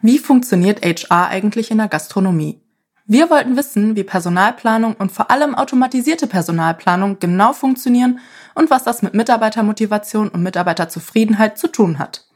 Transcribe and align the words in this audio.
Wie 0.00 0.18
funktioniert 0.18 0.84
HR 0.84 1.26
eigentlich 1.26 1.72
in 1.72 1.78
der 1.78 1.88
Gastronomie? 1.88 2.60
Wir 3.06 3.30
wollten 3.30 3.56
wissen, 3.56 3.96
wie 3.96 4.04
Personalplanung 4.04 4.94
und 4.94 5.10
vor 5.10 5.30
allem 5.30 5.56
automatisierte 5.56 6.28
Personalplanung 6.28 7.18
genau 7.18 7.52
funktionieren 7.52 8.20
und 8.54 8.70
was 8.70 8.84
das 8.84 9.02
mit 9.02 9.14
Mitarbeitermotivation 9.14 10.28
und 10.28 10.42
Mitarbeiterzufriedenheit 10.42 11.58
zu 11.58 11.66
tun 11.66 11.98
hat. 11.98 12.26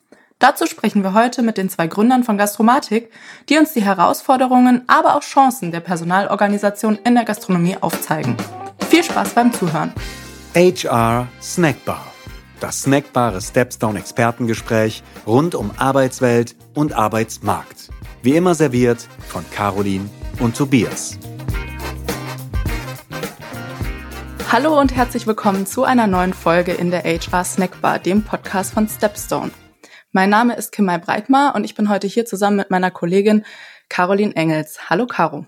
Dazu 0.40 0.67
sprechen 0.67 1.04
wir 1.04 1.14
heute 1.14 1.43
mit 1.43 1.56
den 1.56 1.69
zwei 1.69 1.87
Gründern 1.87 2.25
von 2.25 2.37
Gastromatik, 2.37 3.12
die 3.48 3.59
uns 3.59 3.75
die 3.75 3.85
Herausforderungen, 3.85 4.83
aber 4.89 5.15
auch 5.15 5.23
Chancen 5.23 5.71
der 5.71 5.81
Personalorganisation 5.81 6.99
in 7.05 7.15
der 7.15 7.25
Gastronomie 7.25 7.77
aufzeigen. 7.81 8.37
Viel 8.89 9.05
Spaß 9.05 9.35
beim 9.35 9.53
Zuhören. 9.53 9.93
HR 10.57 11.29
Snackbar. 11.41 12.12
Das 12.63 12.83
snackbare 12.83 13.41
Stepstone 13.41 13.99
Expertengespräch 13.99 15.03
rund 15.27 15.57
um 15.57 15.73
Arbeitswelt 15.79 16.55
und 16.77 16.93
Arbeitsmarkt. 16.93 17.91
Wie 18.23 18.37
immer 18.37 18.55
serviert 18.55 19.09
von 19.27 19.45
Caroline 19.51 20.09
und 20.39 20.57
Tobias. 20.57 21.19
Hallo 24.53 24.79
und 24.79 24.95
herzlich 24.95 25.27
willkommen 25.27 25.67
zu 25.67 25.83
einer 25.83 26.06
neuen 26.06 26.33
Folge 26.33 26.70
in 26.70 26.93
der 26.93 27.03
HR 27.03 27.43
Snackbar, 27.43 27.98
dem 27.98 28.23
Podcast 28.23 28.75
von 28.75 28.87
Stepstone. 28.87 29.51
Mein 30.12 30.31
Name 30.31 30.55
ist 30.55 30.70
Kimai 30.70 30.98
Breitmar 30.98 31.56
und 31.56 31.65
ich 31.65 31.75
bin 31.75 31.89
heute 31.89 32.06
hier 32.06 32.27
zusammen 32.27 32.59
mit 32.59 32.70
meiner 32.70 32.92
Kollegin 32.92 33.45
Caroline 33.89 34.37
Engels. 34.37 34.89
Hallo 34.89 35.06
Caro. 35.06 35.47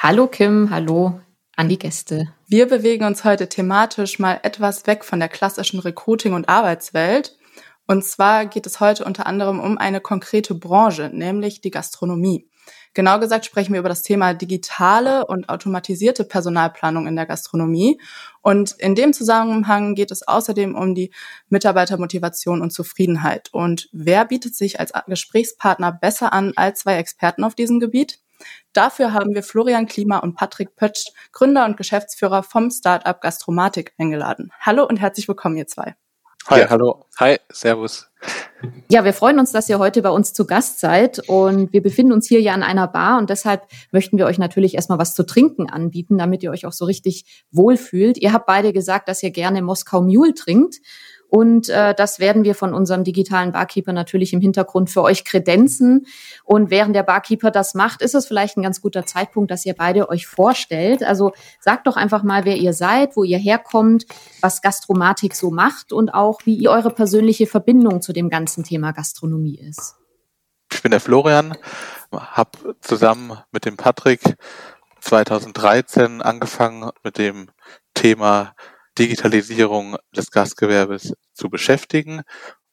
Hallo 0.00 0.26
Kim, 0.26 0.70
hallo 0.70 1.20
an 1.56 1.68
die 1.68 1.78
Gäste. 1.78 2.32
Wir 2.46 2.68
bewegen 2.68 3.04
uns 3.04 3.24
heute 3.24 3.48
thematisch 3.48 4.18
mal 4.18 4.38
etwas 4.42 4.86
weg 4.86 5.04
von 5.04 5.18
der 5.18 5.28
klassischen 5.28 5.80
Recruiting- 5.80 6.34
und 6.34 6.48
Arbeitswelt. 6.48 7.36
Und 7.86 8.04
zwar 8.04 8.46
geht 8.46 8.66
es 8.66 8.80
heute 8.80 9.04
unter 9.04 9.26
anderem 9.26 9.60
um 9.60 9.78
eine 9.78 10.00
konkrete 10.00 10.54
Branche, 10.54 11.10
nämlich 11.12 11.60
die 11.60 11.70
Gastronomie. 11.70 12.48
Genau 12.94 13.20
gesagt 13.20 13.44
sprechen 13.44 13.74
wir 13.74 13.80
über 13.80 13.90
das 13.90 14.02
Thema 14.02 14.32
digitale 14.32 15.26
und 15.26 15.48
automatisierte 15.48 16.24
Personalplanung 16.24 17.06
in 17.06 17.14
der 17.14 17.26
Gastronomie. 17.26 18.00
Und 18.40 18.72
in 18.78 18.94
dem 18.94 19.12
Zusammenhang 19.12 19.94
geht 19.94 20.10
es 20.10 20.26
außerdem 20.26 20.74
um 20.74 20.94
die 20.94 21.12
Mitarbeitermotivation 21.48 22.62
und 22.62 22.72
Zufriedenheit. 22.72 23.50
Und 23.52 23.88
wer 23.92 24.24
bietet 24.24 24.54
sich 24.54 24.80
als 24.80 24.92
Gesprächspartner 25.06 25.92
besser 25.92 26.32
an 26.32 26.54
als 26.56 26.80
zwei 26.80 26.96
Experten 26.96 27.44
auf 27.44 27.54
diesem 27.54 27.80
Gebiet? 27.80 28.18
Dafür 28.72 29.12
haben 29.12 29.34
wir 29.34 29.42
Florian 29.42 29.86
Klima 29.86 30.18
und 30.18 30.34
Patrick 30.34 30.76
Pötsch, 30.76 31.06
Gründer 31.32 31.64
und 31.64 31.76
Geschäftsführer 31.76 32.42
vom 32.42 32.70
Startup 32.70 33.20
Gastromatik, 33.20 33.94
eingeladen. 33.98 34.52
Hallo 34.60 34.84
und 34.84 34.98
herzlich 34.98 35.28
willkommen, 35.28 35.56
ihr 35.56 35.66
zwei. 35.66 35.94
Hi, 36.48 36.60
ja. 36.60 36.70
hallo. 36.70 37.06
Hi, 37.18 37.38
servus. 37.50 38.08
Ja, 38.88 39.04
wir 39.04 39.12
freuen 39.12 39.40
uns, 39.40 39.50
dass 39.50 39.68
ihr 39.68 39.80
heute 39.80 40.00
bei 40.00 40.10
uns 40.10 40.32
zu 40.32 40.46
Gast 40.46 40.78
seid 40.78 41.28
und 41.28 41.72
wir 41.72 41.82
befinden 41.82 42.12
uns 42.12 42.28
hier 42.28 42.40
ja 42.40 42.54
an 42.54 42.62
einer 42.62 42.86
Bar 42.86 43.18
und 43.18 43.30
deshalb 43.30 43.66
möchten 43.90 44.16
wir 44.16 44.26
euch 44.26 44.38
natürlich 44.38 44.74
erstmal 44.76 44.98
was 44.98 45.14
zu 45.14 45.26
trinken 45.26 45.68
anbieten, 45.68 46.18
damit 46.18 46.44
ihr 46.44 46.52
euch 46.52 46.64
auch 46.64 46.72
so 46.72 46.84
richtig 46.84 47.44
wohlfühlt. 47.50 48.18
Ihr 48.18 48.32
habt 48.32 48.46
beide 48.46 48.72
gesagt, 48.72 49.08
dass 49.08 49.24
ihr 49.24 49.32
gerne 49.32 49.60
Moskau 49.60 50.02
Mule 50.02 50.34
trinkt 50.34 50.76
und 51.28 51.68
äh, 51.68 51.94
das 51.94 52.18
werden 52.18 52.44
wir 52.44 52.54
von 52.54 52.72
unserem 52.72 53.04
digitalen 53.04 53.52
Barkeeper 53.52 53.92
natürlich 53.92 54.32
im 54.32 54.40
Hintergrund 54.40 54.90
für 54.90 55.02
euch 55.02 55.24
kredenzen. 55.24 56.06
Und 56.44 56.70
während 56.70 56.94
der 56.94 57.02
Barkeeper 57.02 57.50
das 57.50 57.74
macht, 57.74 58.02
ist 58.02 58.14
es 58.14 58.26
vielleicht 58.26 58.56
ein 58.56 58.62
ganz 58.62 58.80
guter 58.80 59.04
Zeitpunkt, 59.06 59.50
dass 59.50 59.66
ihr 59.66 59.74
beide 59.74 60.08
euch 60.08 60.26
vorstellt. 60.26 61.02
Also 61.02 61.32
sagt 61.60 61.86
doch 61.86 61.96
einfach 61.96 62.22
mal, 62.22 62.44
wer 62.44 62.56
ihr 62.56 62.72
seid, 62.72 63.16
wo 63.16 63.24
ihr 63.24 63.38
herkommt, 63.38 64.06
was 64.40 64.62
Gastromatik 64.62 65.34
so 65.34 65.50
macht 65.50 65.92
und 65.92 66.10
auch, 66.14 66.40
wie 66.44 66.68
eure 66.68 66.90
persönliche 66.90 67.46
Verbindung 67.46 68.02
zu 68.02 68.12
dem 68.12 68.28
ganzen 68.28 68.64
Thema 68.64 68.92
Gastronomie 68.92 69.58
ist. 69.58 69.96
Ich 70.72 70.82
bin 70.82 70.90
der 70.90 71.00
Florian, 71.00 71.56
habe 72.12 72.76
zusammen 72.80 73.38
mit 73.52 73.64
dem 73.64 73.76
Patrick 73.76 74.20
2013 75.00 76.22
angefangen 76.22 76.90
mit 77.04 77.18
dem 77.18 77.48
Thema 77.94 78.54
Digitalisierung 78.98 79.96
des 80.14 80.30
Gastgewerbes 80.30 81.14
zu 81.34 81.48
beschäftigen. 81.48 82.22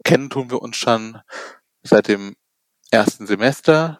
Kennen 0.03 0.29
tun 0.29 0.51
wir 0.51 0.61
uns 0.61 0.77
schon 0.77 1.19
seit 1.83 2.07
dem 2.07 2.35
ersten 2.91 3.27
Semester. 3.27 3.99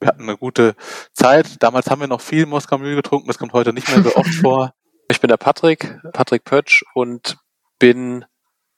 Wir 0.00 0.08
hatten 0.08 0.22
eine 0.22 0.36
gute 0.36 0.74
Zeit. 1.12 1.62
Damals 1.62 1.88
haben 1.88 2.00
wir 2.00 2.08
noch 2.08 2.20
viel 2.20 2.46
Moskau 2.46 2.78
Mühl 2.78 2.96
getrunken. 2.96 3.28
Das 3.28 3.38
kommt 3.38 3.52
heute 3.52 3.72
nicht 3.72 3.88
mehr 3.88 4.02
so 4.02 4.14
oft 4.16 4.34
vor. 4.40 4.72
Ich 5.10 5.20
bin 5.20 5.28
der 5.28 5.36
Patrick, 5.36 5.98
Patrick 6.12 6.44
Pötsch 6.44 6.84
und 6.94 7.36
bin 7.78 8.24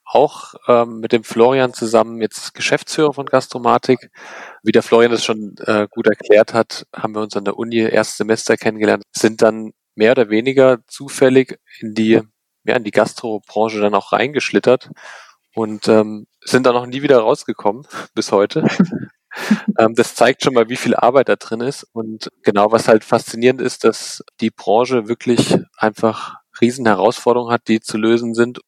auch 0.05 0.53
ähm, 0.67 0.99
mit 0.99 1.11
dem 1.11 1.23
Florian 1.23 1.73
zusammen 1.73 2.21
jetzt 2.21 2.53
Geschäftsführer 2.53 3.13
von 3.13 3.25
Gastromatik. 3.25 4.09
Wie 4.63 4.71
der 4.71 4.83
Florian 4.83 5.11
das 5.11 5.25
schon 5.25 5.55
äh, 5.65 5.87
gut 5.89 6.07
erklärt 6.07 6.53
hat, 6.53 6.85
haben 6.95 7.13
wir 7.13 7.21
uns 7.21 7.35
an 7.35 7.43
der 7.43 7.57
Uni 7.57 7.79
erst 7.79 8.17
Semester 8.17 8.55
kennengelernt, 8.55 9.03
sind 9.11 9.41
dann 9.41 9.73
mehr 9.95 10.11
oder 10.11 10.29
weniger 10.29 10.79
zufällig 10.87 11.59
in 11.79 11.93
die 11.93 12.21
ja, 12.67 12.75
in 12.75 12.83
die 12.83 12.91
Gastrobranche 12.91 13.79
dann 13.79 13.95
auch 13.95 14.11
reingeschlittert 14.11 14.89
und 15.55 15.87
ähm, 15.87 16.27
sind 16.41 16.65
da 16.65 16.73
noch 16.73 16.85
nie 16.85 17.01
wieder 17.01 17.19
rausgekommen 17.19 17.87
bis 18.13 18.31
heute. 18.31 18.67
ähm, 19.79 19.95
das 19.95 20.15
zeigt 20.15 20.43
schon 20.43 20.53
mal, 20.53 20.69
wie 20.69 20.75
viel 20.75 20.95
Arbeit 20.95 21.29
da 21.29 21.35
drin 21.35 21.61
ist 21.61 21.83
und 21.93 22.29
genau, 22.43 22.71
was 22.71 22.87
halt 22.87 23.03
faszinierend 23.03 23.61
ist, 23.61 23.83
dass 23.83 24.23
die 24.39 24.51
Branche 24.51 25.07
wirklich 25.07 25.57
einfach 25.77 26.35
riesen 26.61 26.85
Herausforderungen 26.85 27.51
hat, 27.51 27.67
die 27.67 27.79
zu 27.79 27.97
lösen 27.97 28.33
sind. 28.33 28.59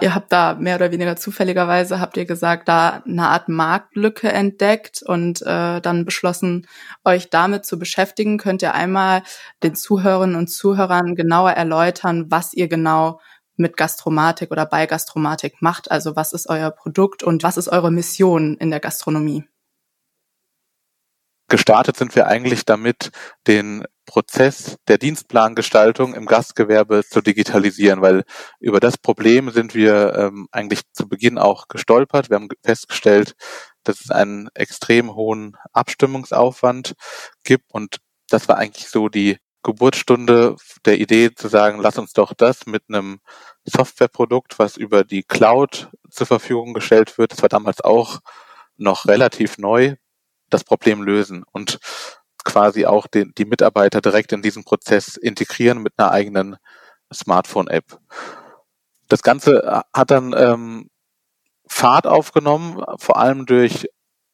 Ihr 0.00 0.14
habt 0.14 0.30
da 0.30 0.54
mehr 0.54 0.76
oder 0.76 0.92
weniger 0.92 1.16
zufälligerweise, 1.16 2.00
habt 2.00 2.18
ihr 2.18 2.26
gesagt, 2.26 2.68
da 2.68 3.02
eine 3.06 3.28
Art 3.28 3.48
Marktlücke 3.48 4.30
entdeckt 4.30 5.02
und 5.02 5.40
äh, 5.40 5.80
dann 5.80 6.04
beschlossen, 6.04 6.66
euch 7.02 7.30
damit 7.30 7.64
zu 7.64 7.78
beschäftigen. 7.78 8.36
Könnt 8.36 8.60
ihr 8.60 8.74
einmal 8.74 9.22
den 9.62 9.74
Zuhörerinnen 9.74 10.36
und 10.36 10.48
Zuhörern 10.48 11.14
genauer 11.14 11.52
erläutern, 11.52 12.26
was 12.30 12.52
ihr 12.52 12.68
genau 12.68 13.20
mit 13.56 13.78
Gastromatik 13.78 14.50
oder 14.50 14.66
bei 14.66 14.84
Gastromatik 14.84 15.62
macht? 15.62 15.90
Also 15.90 16.14
was 16.14 16.34
ist 16.34 16.46
euer 16.50 16.70
Produkt 16.70 17.22
und 17.22 17.42
was 17.42 17.56
ist 17.56 17.68
eure 17.68 17.90
Mission 17.90 18.58
in 18.58 18.70
der 18.70 18.80
Gastronomie? 18.80 19.44
Gestartet 21.48 21.96
sind 21.96 22.16
wir 22.16 22.26
eigentlich 22.26 22.64
damit, 22.64 23.10
den 23.46 23.84
Prozess 24.04 24.76
der 24.88 24.98
Dienstplangestaltung 24.98 26.14
im 26.14 26.26
Gastgewerbe 26.26 27.04
zu 27.04 27.20
digitalisieren, 27.20 28.00
weil 28.00 28.24
über 28.60 28.80
das 28.80 28.98
Problem 28.98 29.50
sind 29.50 29.74
wir 29.74 30.14
ähm, 30.16 30.48
eigentlich 30.50 30.82
zu 30.92 31.08
Beginn 31.08 31.38
auch 31.38 31.68
gestolpert. 31.68 32.30
Wir 32.30 32.36
haben 32.36 32.48
festgestellt, 32.64 33.34
dass 33.84 34.00
es 34.00 34.10
einen 34.10 34.48
extrem 34.54 35.14
hohen 35.14 35.56
Abstimmungsaufwand 35.72 36.94
gibt 37.44 37.72
und 37.72 37.98
das 38.28 38.48
war 38.48 38.58
eigentlich 38.58 38.88
so 38.88 39.08
die 39.08 39.38
Geburtsstunde 39.62 40.56
der 40.84 40.98
Idee 40.98 41.34
zu 41.34 41.48
sagen, 41.48 41.80
lass 41.80 41.98
uns 41.98 42.12
doch 42.12 42.34
das 42.34 42.66
mit 42.66 42.84
einem 42.88 43.18
Softwareprodukt, 43.64 44.58
was 44.58 44.76
über 44.76 45.04
die 45.04 45.24
Cloud 45.24 45.90
zur 46.08 46.26
Verfügung 46.26 46.72
gestellt 46.72 47.18
wird, 47.18 47.32
das 47.32 47.42
war 47.42 47.48
damals 47.48 47.80
auch 47.80 48.20
noch 48.76 49.06
relativ 49.06 49.58
neu, 49.58 49.96
das 50.50 50.64
Problem 50.64 51.02
lösen. 51.02 51.44
Und 51.52 51.78
quasi 52.44 52.86
auch 52.86 53.06
den, 53.06 53.32
die 53.36 53.44
Mitarbeiter 53.44 54.00
direkt 54.00 54.32
in 54.32 54.42
diesen 54.42 54.64
Prozess 54.64 55.16
integrieren 55.16 55.82
mit 55.82 55.94
einer 55.96 56.12
eigenen 56.12 56.56
Smartphone-App. 57.12 57.98
Das 59.08 59.22
Ganze 59.22 59.62
äh, 59.62 59.80
hat 59.92 60.10
dann 60.10 60.34
ähm, 60.36 60.90
Fahrt 61.68 62.06
aufgenommen, 62.06 62.82
vor 62.98 63.18
allem 63.18 63.44
durch 63.46 63.88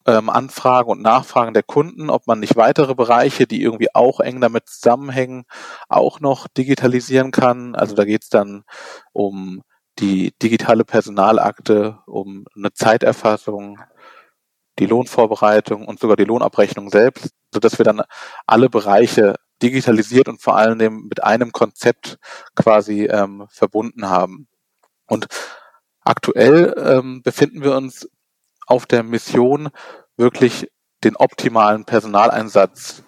ähm, 0.05 0.29
Anfragen 0.29 0.89
und 0.89 1.01
Nachfragen 1.01 1.53
der 1.53 1.63
Kunden, 1.63 2.09
ob 2.09 2.27
man 2.27 2.39
nicht 2.39 2.55
weitere 2.55 2.93
Bereiche, 2.93 3.47
die 3.47 3.61
irgendwie 3.61 3.93
auch 3.93 4.19
eng 4.19 4.41
damit 4.41 4.67
zusammenhängen, 4.67 5.45
auch 5.89 6.19
noch 6.19 6.47
digitalisieren 6.47 7.31
kann. 7.31 7.75
Also 7.75 7.95
da 7.95 8.05
geht 8.05 8.23
es 8.23 8.29
dann 8.29 8.63
um 9.13 9.63
die 9.99 10.33
digitale 10.41 10.85
Personalakte, 10.85 11.99
um 12.05 12.45
eine 12.55 12.73
Zeiterfassung, 12.73 13.79
die 14.79 14.85
Lohnvorbereitung 14.85 15.87
und 15.87 15.99
sogar 15.99 16.15
die 16.15 16.25
Lohnabrechnung 16.25 16.89
selbst, 16.89 17.29
so 17.51 17.59
dass 17.59 17.77
wir 17.77 17.85
dann 17.85 18.01
alle 18.47 18.69
Bereiche 18.69 19.35
digitalisiert 19.61 20.27
und 20.27 20.41
vor 20.41 20.57
allem 20.57 21.07
mit 21.07 21.23
einem 21.23 21.51
Konzept 21.51 22.17
quasi 22.55 23.05
ähm, 23.05 23.45
verbunden 23.49 24.09
haben. 24.09 24.47
Und 25.07 25.27
aktuell 26.01 26.73
ähm, 26.77 27.21
befinden 27.21 27.63
wir 27.63 27.75
uns 27.75 28.09
auf 28.67 28.85
der 28.85 29.03
Mission, 29.03 29.69
wirklich 30.17 30.69
den 31.03 31.15
optimalen 31.15 31.85
Personaleinsatz 31.85 33.03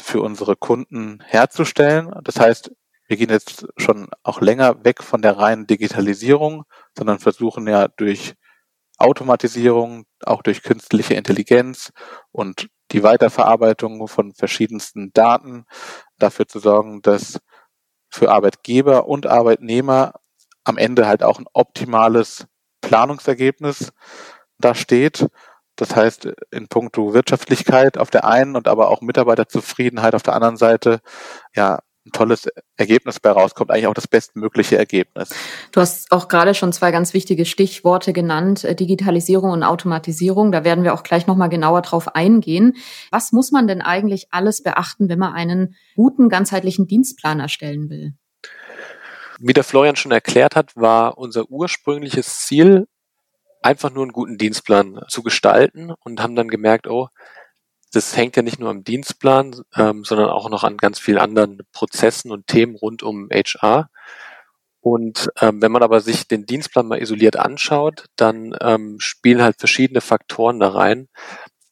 für 0.00 0.20
unsere 0.20 0.56
Kunden 0.56 1.20
herzustellen. 1.24 2.12
Das 2.22 2.40
heißt, 2.40 2.72
wir 3.06 3.16
gehen 3.16 3.30
jetzt 3.30 3.66
schon 3.76 4.08
auch 4.22 4.40
länger 4.40 4.84
weg 4.84 5.02
von 5.02 5.20
der 5.22 5.36
reinen 5.38 5.66
Digitalisierung, 5.66 6.64
sondern 6.96 7.18
versuchen 7.18 7.66
ja 7.66 7.88
durch 7.88 8.34
Automatisierung, 9.02 10.04
auch 10.24 10.42
durch 10.42 10.62
künstliche 10.62 11.14
Intelligenz 11.14 11.92
und 12.30 12.68
die 12.92 13.02
Weiterverarbeitung 13.02 14.06
von 14.08 14.34
verschiedensten 14.34 15.12
Daten 15.12 15.64
dafür 16.18 16.46
zu 16.46 16.58
sorgen, 16.58 17.02
dass 17.02 17.40
für 18.10 18.30
Arbeitgeber 18.30 19.06
und 19.06 19.26
Arbeitnehmer 19.26 20.14
am 20.64 20.76
Ende 20.78 21.06
halt 21.06 21.22
auch 21.22 21.38
ein 21.38 21.46
optimales 21.52 22.46
Planungsergebnis 22.82 23.92
da 24.58 24.74
steht. 24.74 25.26
Das 25.76 25.96
heißt, 25.96 26.28
in 26.50 26.68
puncto 26.68 27.14
Wirtschaftlichkeit 27.14 27.96
auf 27.96 28.10
der 28.10 28.26
einen 28.26 28.56
und 28.56 28.68
aber 28.68 28.90
auch 28.90 29.00
Mitarbeiterzufriedenheit 29.00 30.14
auf 30.14 30.22
der 30.22 30.34
anderen 30.34 30.58
Seite, 30.58 31.00
ja, 31.54 31.78
ein 32.04 32.12
tolles 32.12 32.48
Ergebnis 32.76 33.20
bei 33.20 33.30
rauskommt, 33.30 33.70
eigentlich 33.70 33.86
auch 33.86 33.94
das 33.94 34.08
bestmögliche 34.08 34.76
Ergebnis. 34.76 35.30
Du 35.70 35.80
hast 35.80 36.10
auch 36.10 36.28
gerade 36.28 36.54
schon 36.54 36.72
zwei 36.72 36.90
ganz 36.90 37.14
wichtige 37.14 37.44
Stichworte 37.44 38.12
genannt, 38.12 38.64
äh, 38.64 38.74
Digitalisierung 38.74 39.50
und 39.50 39.62
Automatisierung. 39.62 40.50
Da 40.50 40.64
werden 40.64 40.84
wir 40.84 40.94
auch 40.94 41.04
gleich 41.04 41.26
nochmal 41.26 41.48
genauer 41.48 41.82
drauf 41.82 42.14
eingehen. 42.14 42.76
Was 43.10 43.32
muss 43.32 43.52
man 43.52 43.66
denn 43.66 43.82
eigentlich 43.82 44.28
alles 44.32 44.62
beachten, 44.62 45.08
wenn 45.08 45.18
man 45.18 45.32
einen 45.32 45.76
guten 45.94 46.28
ganzheitlichen 46.28 46.86
Dienstplan 46.86 47.40
erstellen 47.40 47.88
will? 47.88 48.14
Wie 49.38 49.52
der 49.52 49.64
Florian 49.64 49.96
schon 49.96 50.12
erklärt 50.12 50.56
hat, 50.56 50.76
war 50.76 51.18
unser 51.18 51.50
ursprüngliches 51.50 52.40
Ziel, 52.40 52.86
einfach 53.62 53.90
nur 53.90 54.02
einen 54.02 54.12
guten 54.12 54.38
Dienstplan 54.38 55.00
zu 55.08 55.22
gestalten 55.22 55.92
und 56.04 56.20
haben 56.20 56.34
dann 56.34 56.48
gemerkt, 56.48 56.88
oh, 56.88 57.08
das 57.92 58.16
hängt 58.16 58.36
ja 58.36 58.42
nicht 58.42 58.58
nur 58.58 58.70
am 58.70 58.84
Dienstplan, 58.84 59.62
ähm, 59.76 60.04
sondern 60.04 60.30
auch 60.30 60.48
noch 60.48 60.64
an 60.64 60.78
ganz 60.78 60.98
vielen 60.98 61.18
anderen 61.18 61.60
Prozessen 61.72 62.32
und 62.32 62.46
Themen 62.46 62.74
rund 62.74 63.02
um 63.02 63.28
HR. 63.30 63.90
Und 64.80 65.30
ähm, 65.40 65.62
wenn 65.62 65.70
man 65.70 65.82
aber 65.82 66.00
sich 66.00 66.26
den 66.26 66.44
Dienstplan 66.44 66.88
mal 66.88 67.00
isoliert 67.00 67.36
anschaut, 67.36 68.06
dann 68.16 68.56
ähm, 68.60 68.98
spielen 68.98 69.42
halt 69.42 69.56
verschiedene 69.58 70.00
Faktoren 70.00 70.58
da 70.58 70.70
rein. 70.70 71.08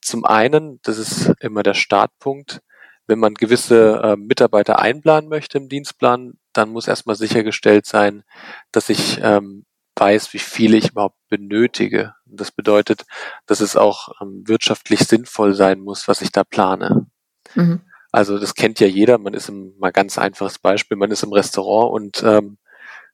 Zum 0.00 0.24
einen, 0.24 0.78
das 0.82 0.98
ist 0.98 1.32
immer 1.40 1.62
der 1.62 1.74
Startpunkt, 1.74 2.60
wenn 3.08 3.18
man 3.18 3.34
gewisse 3.34 4.00
äh, 4.02 4.16
Mitarbeiter 4.16 4.78
einplanen 4.78 5.28
möchte 5.28 5.58
im 5.58 5.68
Dienstplan, 5.68 6.34
dann 6.52 6.70
muss 6.70 6.86
erstmal 6.86 7.16
sichergestellt 7.16 7.86
sein, 7.86 8.22
dass 8.70 8.88
ich 8.88 9.18
ähm, 9.22 9.64
weiß, 9.96 10.32
wie 10.32 10.38
viel 10.38 10.74
ich 10.74 10.90
überhaupt 10.90 11.18
benötige. 11.28 12.14
Das 12.32 12.52
bedeutet, 12.52 13.04
dass 13.46 13.60
es 13.60 13.76
auch 13.76 14.08
ähm, 14.20 14.42
wirtschaftlich 14.46 15.00
sinnvoll 15.00 15.54
sein 15.54 15.80
muss, 15.80 16.08
was 16.08 16.22
ich 16.22 16.32
da 16.32 16.44
plane. 16.44 17.06
Mhm. 17.54 17.80
Also 18.12 18.38
das 18.38 18.54
kennt 18.54 18.80
ja 18.80 18.86
jeder. 18.86 19.18
Man 19.18 19.34
ist 19.34 19.48
im, 19.48 19.74
mal 19.78 19.92
ganz 19.92 20.18
einfaches 20.18 20.58
Beispiel, 20.58 20.96
man 20.96 21.10
ist 21.10 21.22
im 21.22 21.32
Restaurant 21.32 21.92
und 21.92 22.22
ähm, 22.22 22.58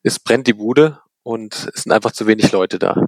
es 0.03 0.19
brennt 0.19 0.47
die 0.47 0.55
Bude 0.55 1.01
und 1.23 1.71
es 1.75 1.83
sind 1.83 1.93
einfach 1.93 2.13
zu 2.13 2.27
wenig 2.27 2.53
Leute 2.53 2.79
da. 2.79 3.07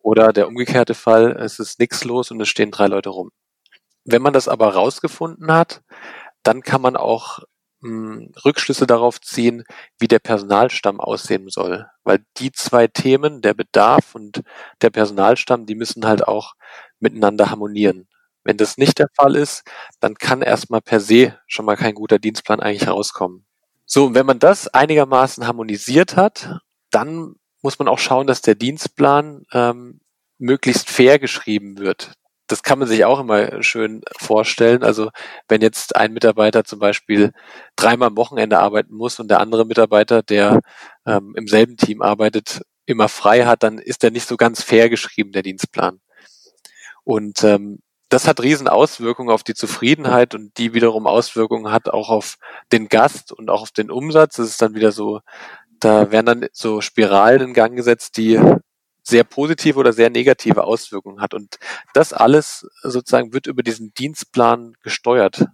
Oder 0.00 0.32
der 0.32 0.48
umgekehrte 0.48 0.94
Fall, 0.94 1.32
es 1.32 1.58
ist 1.58 1.78
nichts 1.78 2.04
los 2.04 2.30
und 2.30 2.40
es 2.40 2.48
stehen 2.48 2.70
drei 2.70 2.86
Leute 2.86 3.10
rum. 3.10 3.30
Wenn 4.04 4.22
man 4.22 4.32
das 4.32 4.48
aber 4.48 4.74
rausgefunden 4.74 5.52
hat, 5.52 5.82
dann 6.42 6.62
kann 6.62 6.82
man 6.82 6.96
auch 6.96 7.40
Rückschlüsse 7.82 8.86
darauf 8.86 9.20
ziehen, 9.20 9.64
wie 9.98 10.08
der 10.08 10.20
Personalstamm 10.20 11.00
aussehen 11.00 11.48
soll. 11.48 11.86
Weil 12.04 12.24
die 12.36 12.52
zwei 12.52 12.86
Themen, 12.86 13.42
der 13.42 13.54
Bedarf 13.54 14.14
und 14.14 14.42
der 14.80 14.90
Personalstamm, 14.90 15.66
die 15.66 15.74
müssen 15.74 16.06
halt 16.06 16.26
auch 16.26 16.54
miteinander 17.00 17.50
harmonieren. 17.50 18.08
Wenn 18.44 18.56
das 18.56 18.76
nicht 18.76 18.98
der 18.98 19.08
Fall 19.14 19.36
ist, 19.36 19.64
dann 20.00 20.14
kann 20.14 20.42
erstmal 20.42 20.80
per 20.80 21.00
se 21.00 21.38
schon 21.46 21.64
mal 21.64 21.76
kein 21.76 21.94
guter 21.94 22.18
Dienstplan 22.18 22.60
eigentlich 22.60 22.88
rauskommen. 22.88 23.44
So, 23.84 24.06
und 24.06 24.14
wenn 24.14 24.26
man 24.26 24.38
das 24.38 24.68
einigermaßen 24.68 25.46
harmonisiert 25.46 26.16
hat, 26.16 26.58
dann 26.90 27.36
muss 27.62 27.78
man 27.78 27.88
auch 27.88 27.98
schauen, 27.98 28.26
dass 28.26 28.42
der 28.42 28.54
Dienstplan 28.54 29.44
ähm, 29.52 30.00
möglichst 30.38 30.90
fair 30.90 31.18
geschrieben 31.18 31.78
wird 31.78 32.14
das 32.52 32.62
kann 32.62 32.78
man 32.78 32.86
sich 32.86 33.04
auch 33.04 33.18
immer 33.20 33.62
schön 33.62 34.02
vorstellen. 34.18 34.84
Also 34.84 35.10
wenn 35.48 35.62
jetzt 35.62 35.96
ein 35.96 36.12
Mitarbeiter 36.12 36.64
zum 36.64 36.78
Beispiel 36.78 37.32
dreimal 37.76 38.08
am 38.08 38.16
Wochenende 38.16 38.58
arbeiten 38.58 38.94
muss 38.94 39.18
und 39.18 39.28
der 39.28 39.40
andere 39.40 39.64
Mitarbeiter, 39.66 40.22
der 40.22 40.60
ähm, 41.06 41.34
im 41.36 41.48
selben 41.48 41.76
Team 41.76 42.02
arbeitet, 42.02 42.62
immer 42.86 43.08
frei 43.08 43.44
hat, 43.46 43.62
dann 43.62 43.78
ist 43.78 44.02
der 44.02 44.10
nicht 44.10 44.28
so 44.28 44.36
ganz 44.36 44.62
fair 44.62 44.90
geschrieben, 44.90 45.32
der 45.32 45.42
Dienstplan. 45.42 46.00
Und 47.04 47.42
ähm, 47.44 47.80
das 48.08 48.28
hat 48.28 48.42
riesen 48.42 48.68
Auswirkungen 48.68 49.30
auf 49.30 49.42
die 49.42 49.54
Zufriedenheit 49.54 50.34
und 50.34 50.58
die 50.58 50.74
wiederum 50.74 51.06
Auswirkungen 51.06 51.72
hat 51.72 51.88
auch 51.88 52.10
auf 52.10 52.36
den 52.70 52.88
Gast 52.88 53.32
und 53.32 53.48
auch 53.48 53.62
auf 53.62 53.70
den 53.70 53.90
Umsatz. 53.90 54.36
Das 54.36 54.48
ist 54.48 54.60
dann 54.60 54.74
wieder 54.74 54.92
so, 54.92 55.20
da 55.80 56.10
werden 56.10 56.26
dann 56.26 56.46
so 56.52 56.82
Spiralen 56.82 57.40
in 57.40 57.54
Gang 57.54 57.74
gesetzt, 57.76 58.18
die 58.18 58.38
sehr 59.02 59.24
positive 59.24 59.78
oder 59.78 59.92
sehr 59.92 60.10
negative 60.10 60.64
Auswirkungen 60.64 61.20
hat. 61.20 61.34
Und 61.34 61.58
das 61.94 62.12
alles 62.12 62.66
sozusagen 62.82 63.32
wird 63.32 63.46
über 63.46 63.62
diesen 63.62 63.92
Dienstplan 63.94 64.74
gesteuert. 64.82 65.44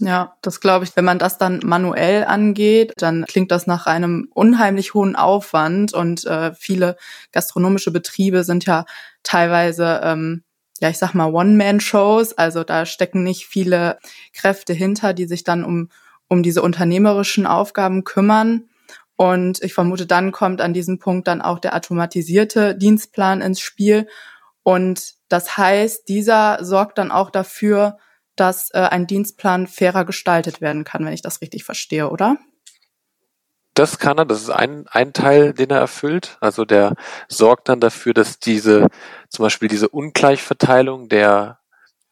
Ja, 0.00 0.36
das 0.42 0.60
glaube 0.60 0.84
ich, 0.84 0.94
wenn 0.94 1.04
man 1.04 1.18
das 1.18 1.38
dann 1.38 1.60
manuell 1.64 2.24
angeht, 2.24 2.92
dann 2.98 3.24
klingt 3.24 3.50
das 3.50 3.66
nach 3.66 3.86
einem 3.86 4.28
unheimlich 4.32 4.94
hohen 4.94 5.16
Aufwand 5.16 5.92
und 5.92 6.24
äh, 6.24 6.54
viele 6.54 6.96
gastronomische 7.32 7.90
Betriebe 7.90 8.44
sind 8.44 8.64
ja 8.64 8.84
teilweise, 9.24 10.00
ähm, 10.04 10.44
ja, 10.80 10.88
ich 10.88 10.98
sag 10.98 11.14
mal, 11.14 11.32
One-Man-Shows, 11.32 12.38
also 12.38 12.62
da 12.62 12.86
stecken 12.86 13.24
nicht 13.24 13.46
viele 13.46 13.98
Kräfte 14.32 14.72
hinter, 14.72 15.14
die 15.14 15.26
sich 15.26 15.42
dann 15.42 15.64
um, 15.64 15.88
um 16.28 16.44
diese 16.44 16.62
unternehmerischen 16.62 17.44
Aufgaben 17.44 18.04
kümmern. 18.04 18.68
Und 19.20 19.60
ich 19.64 19.74
vermute, 19.74 20.06
dann 20.06 20.30
kommt 20.30 20.60
an 20.60 20.72
diesem 20.72 21.00
Punkt 21.00 21.26
dann 21.26 21.42
auch 21.42 21.58
der 21.58 21.74
automatisierte 21.74 22.76
Dienstplan 22.76 23.40
ins 23.40 23.58
Spiel. 23.58 24.06
Und 24.62 25.14
das 25.28 25.58
heißt, 25.58 26.08
dieser 26.08 26.64
sorgt 26.64 26.98
dann 26.98 27.10
auch 27.10 27.30
dafür, 27.30 27.98
dass 28.36 28.70
äh, 28.70 28.78
ein 28.78 29.08
Dienstplan 29.08 29.66
fairer 29.66 30.04
gestaltet 30.04 30.60
werden 30.60 30.84
kann, 30.84 31.04
wenn 31.04 31.12
ich 31.12 31.20
das 31.20 31.40
richtig 31.40 31.64
verstehe, 31.64 32.08
oder? 32.10 32.36
Das 33.74 33.98
kann 33.98 34.18
er, 34.18 34.24
das 34.24 34.42
ist 34.42 34.50
ein, 34.50 34.86
ein 34.86 35.12
Teil, 35.12 35.52
den 35.52 35.70
er 35.70 35.80
erfüllt. 35.80 36.36
Also 36.40 36.64
der 36.64 36.94
sorgt 37.26 37.68
dann 37.68 37.80
dafür, 37.80 38.14
dass 38.14 38.38
diese, 38.38 38.86
zum 39.30 39.42
Beispiel 39.42 39.68
diese 39.68 39.88
Ungleichverteilung 39.88 41.08
der 41.08 41.58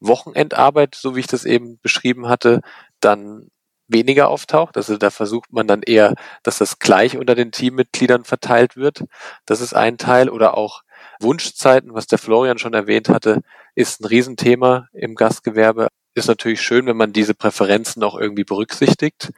Wochenendarbeit, 0.01 0.97
so 0.97 1.15
wie 1.15 1.21
ich 1.21 1.29
das 1.29 1.45
eben 1.45 1.79
beschrieben 1.79 2.29
hatte, 2.29 2.63
dann 2.99 3.49
weniger 3.89 4.29
auftaucht. 4.29 4.77
Also 4.77 4.97
da 4.97 5.11
versucht 5.11 5.53
man 5.53 5.67
dann 5.67 5.83
eher, 5.83 6.15
dass 6.43 6.59
das 6.59 6.79
gleich 6.79 7.17
unter 7.17 7.35
den 7.35 7.53
Teammitgliedern 7.53 8.25
verteilt 8.25 8.77
wird. 8.77 9.05
Das 9.45 9.61
ist 9.61 9.75
ein 9.75 9.99
Teil. 9.99 10.29
Oder 10.29 10.57
auch 10.57 10.83
Wunschzeiten, 11.21 11.95
was 11.95 12.07
der 12.07 12.19
Florian 12.19 12.59
schon 12.59 12.75
erwähnt 12.75 13.09
hatte, 13.09 13.43
ist 13.75 14.01
ein 14.01 14.07
Riesenthema 14.07 14.89
im 14.93 15.15
Gastgewerbe. 15.15 15.89
Ist 16.15 16.29
natürlich 16.29 16.63
schön, 16.63 16.87
wenn 16.87 16.97
man 16.97 17.13
diese 17.13 17.35
Präferenzen 17.35 18.03
auch 18.03 18.19
irgendwie 18.19 18.45
berücksichtigt 18.45 19.33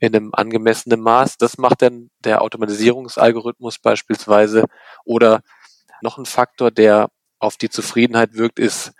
in 0.00 0.14
einem 0.14 0.30
angemessenen 0.32 1.00
Maß. 1.00 1.38
Das 1.38 1.58
macht 1.58 1.82
dann 1.82 2.10
der 2.24 2.42
Automatisierungsalgorithmus 2.42 3.78
beispielsweise. 3.78 4.64
Oder 5.04 5.42
noch 6.02 6.18
ein 6.18 6.26
Faktor, 6.26 6.70
der 6.70 7.08
auf 7.38 7.56
die 7.56 7.70
Zufriedenheit 7.70 8.34
wirkt, 8.34 8.58
ist 8.58 8.92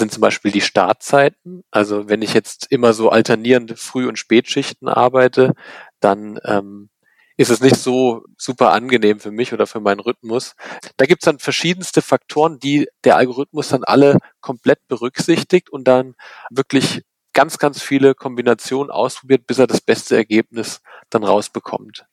sind 0.00 0.12
zum 0.12 0.20
Beispiel 0.20 0.50
die 0.50 0.60
Startzeiten. 0.60 1.62
Also 1.70 2.08
wenn 2.08 2.22
ich 2.22 2.34
jetzt 2.34 2.66
immer 2.70 2.92
so 2.92 3.10
alternierende 3.10 3.76
Früh- 3.76 4.08
und 4.08 4.18
Spätschichten 4.18 4.88
arbeite, 4.88 5.54
dann 6.00 6.40
ähm, 6.44 6.90
ist 7.36 7.50
es 7.50 7.60
nicht 7.60 7.76
so 7.76 8.24
super 8.36 8.72
angenehm 8.72 9.20
für 9.20 9.30
mich 9.30 9.52
oder 9.52 9.66
für 9.66 9.80
meinen 9.80 10.00
Rhythmus. 10.00 10.56
Da 10.96 11.06
gibt 11.06 11.22
es 11.22 11.24
dann 11.26 11.38
verschiedenste 11.38 12.02
Faktoren, 12.02 12.58
die 12.58 12.88
der 13.04 13.16
Algorithmus 13.16 13.68
dann 13.68 13.84
alle 13.84 14.18
komplett 14.40 14.86
berücksichtigt 14.88 15.70
und 15.70 15.84
dann 15.88 16.16
wirklich 16.50 17.02
ganz, 17.32 17.58
ganz 17.58 17.80
viele 17.80 18.14
Kombinationen 18.14 18.90
ausprobiert, 18.90 19.46
bis 19.46 19.58
er 19.58 19.66
das 19.66 19.80
beste 19.80 20.16
Ergebnis 20.16 20.82
dann 21.08 21.24
rausbekommt. 21.24 22.04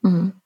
Mhm. 0.00 0.40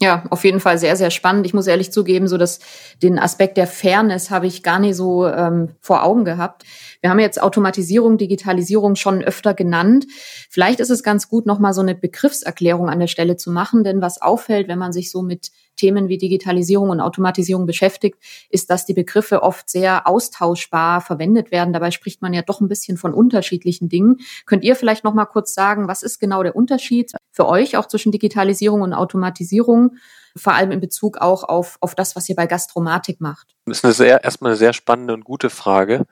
Ja, 0.00 0.24
auf 0.30 0.44
jeden 0.44 0.58
Fall 0.58 0.76
sehr, 0.76 0.96
sehr 0.96 1.10
spannend. 1.10 1.46
Ich 1.46 1.54
muss 1.54 1.68
ehrlich 1.68 1.92
zugeben, 1.92 2.26
so 2.26 2.36
dass 2.36 2.58
den 3.00 3.16
Aspekt 3.16 3.56
der 3.56 3.68
Fairness 3.68 4.28
habe 4.28 4.48
ich 4.48 4.64
gar 4.64 4.80
nicht 4.80 4.96
so 4.96 5.24
ähm, 5.28 5.70
vor 5.80 6.02
Augen 6.02 6.24
gehabt. 6.24 6.64
Wir 7.00 7.10
haben 7.10 7.20
jetzt 7.20 7.40
Automatisierung, 7.40 8.18
Digitalisierung 8.18 8.96
schon 8.96 9.22
öfter 9.22 9.54
genannt. 9.54 10.06
Vielleicht 10.50 10.80
ist 10.80 10.90
es 10.90 11.04
ganz 11.04 11.28
gut, 11.28 11.46
nochmal 11.46 11.74
so 11.74 11.80
eine 11.80 11.94
Begriffserklärung 11.94 12.88
an 12.90 12.98
der 12.98 13.06
Stelle 13.06 13.36
zu 13.36 13.52
machen, 13.52 13.84
denn 13.84 14.00
was 14.00 14.20
auffällt, 14.20 14.66
wenn 14.66 14.80
man 14.80 14.92
sich 14.92 15.12
so 15.12 15.22
mit 15.22 15.52
Themen 15.76 16.08
wie 16.08 16.18
Digitalisierung 16.18 16.90
und 16.90 17.00
Automatisierung 17.00 17.66
beschäftigt, 17.66 18.18
ist, 18.50 18.70
dass 18.70 18.86
die 18.86 18.94
Begriffe 18.94 19.42
oft 19.42 19.68
sehr 19.68 20.06
austauschbar 20.06 21.00
verwendet 21.00 21.50
werden. 21.50 21.72
Dabei 21.72 21.90
spricht 21.90 22.22
man 22.22 22.32
ja 22.32 22.42
doch 22.42 22.60
ein 22.60 22.68
bisschen 22.68 22.96
von 22.96 23.14
unterschiedlichen 23.14 23.88
Dingen. 23.88 24.18
Könnt 24.46 24.64
ihr 24.64 24.76
vielleicht 24.76 25.04
noch 25.04 25.14
mal 25.14 25.26
kurz 25.26 25.54
sagen, 25.54 25.88
was 25.88 26.02
ist 26.02 26.18
genau 26.18 26.42
der 26.42 26.56
Unterschied 26.56 27.12
für 27.30 27.46
euch 27.46 27.76
auch 27.76 27.86
zwischen 27.86 28.12
Digitalisierung 28.12 28.82
und 28.82 28.92
Automatisierung? 28.92 29.96
Vor 30.36 30.54
allem 30.54 30.72
in 30.72 30.80
Bezug 30.80 31.18
auch 31.18 31.44
auf, 31.44 31.76
auf 31.80 31.94
das, 31.94 32.16
was 32.16 32.28
ihr 32.28 32.34
bei 32.34 32.46
Gastromatik 32.46 33.20
macht. 33.20 33.54
Das 33.66 33.78
ist 33.78 33.84
eine 33.84 33.94
sehr, 33.94 34.24
erstmal 34.24 34.50
eine 34.50 34.56
sehr 34.56 34.72
spannende 34.72 35.14
und 35.14 35.24
gute 35.24 35.48
Frage. 35.48 36.06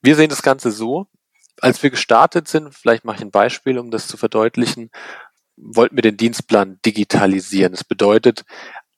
Wir 0.00 0.16
sehen 0.16 0.30
das 0.30 0.42
Ganze 0.42 0.70
so, 0.70 1.06
als 1.60 1.82
wir 1.82 1.90
gestartet 1.90 2.48
sind, 2.48 2.74
vielleicht 2.74 3.04
mache 3.04 3.16
ich 3.16 3.22
ein 3.22 3.30
Beispiel, 3.30 3.78
um 3.78 3.90
das 3.90 4.08
zu 4.08 4.16
verdeutlichen, 4.16 4.90
wollten 5.56 5.96
wir 5.96 6.02
den 6.02 6.16
Dienstplan 6.16 6.78
digitalisieren. 6.84 7.72
Das 7.72 7.84
bedeutet, 7.84 8.44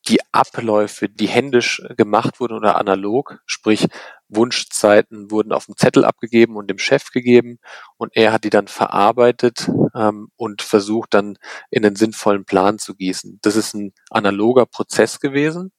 die 0.09 0.21
Abläufe, 0.33 1.09
die 1.09 1.29
händisch 1.29 1.83
gemacht 1.97 2.41
wurden 2.41 2.55
oder 2.55 2.77
analog, 2.77 3.39
sprich 3.47 3.87
Wunschzeiten 4.29 5.31
wurden 5.31 5.53
auf 5.53 5.67
dem 5.67 5.77
Zettel 5.77 6.05
abgegeben 6.05 6.57
und 6.57 6.69
dem 6.69 6.79
Chef 6.79 7.11
gegeben 7.11 7.59
und 7.97 8.17
er 8.17 8.33
hat 8.33 8.45
die 8.45 8.51
dann 8.51 8.67
verarbeitet 8.67 9.71
ähm, 9.95 10.29
und 10.37 10.63
versucht 10.63 11.15
dann 11.15 11.39
in 11.71 11.85
einen 11.85 11.97
sinnvollen 11.97 12.45
Plan 12.45 12.79
zu 12.79 12.95
gießen. 12.95 13.39
Das 13.43 13.57
ist 13.57 13.75
ein 13.75 13.93
analoger 14.11 14.67
Prozess 14.67 15.21
gewesen, 15.21 15.73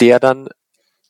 der 0.00 0.20
dann 0.20 0.48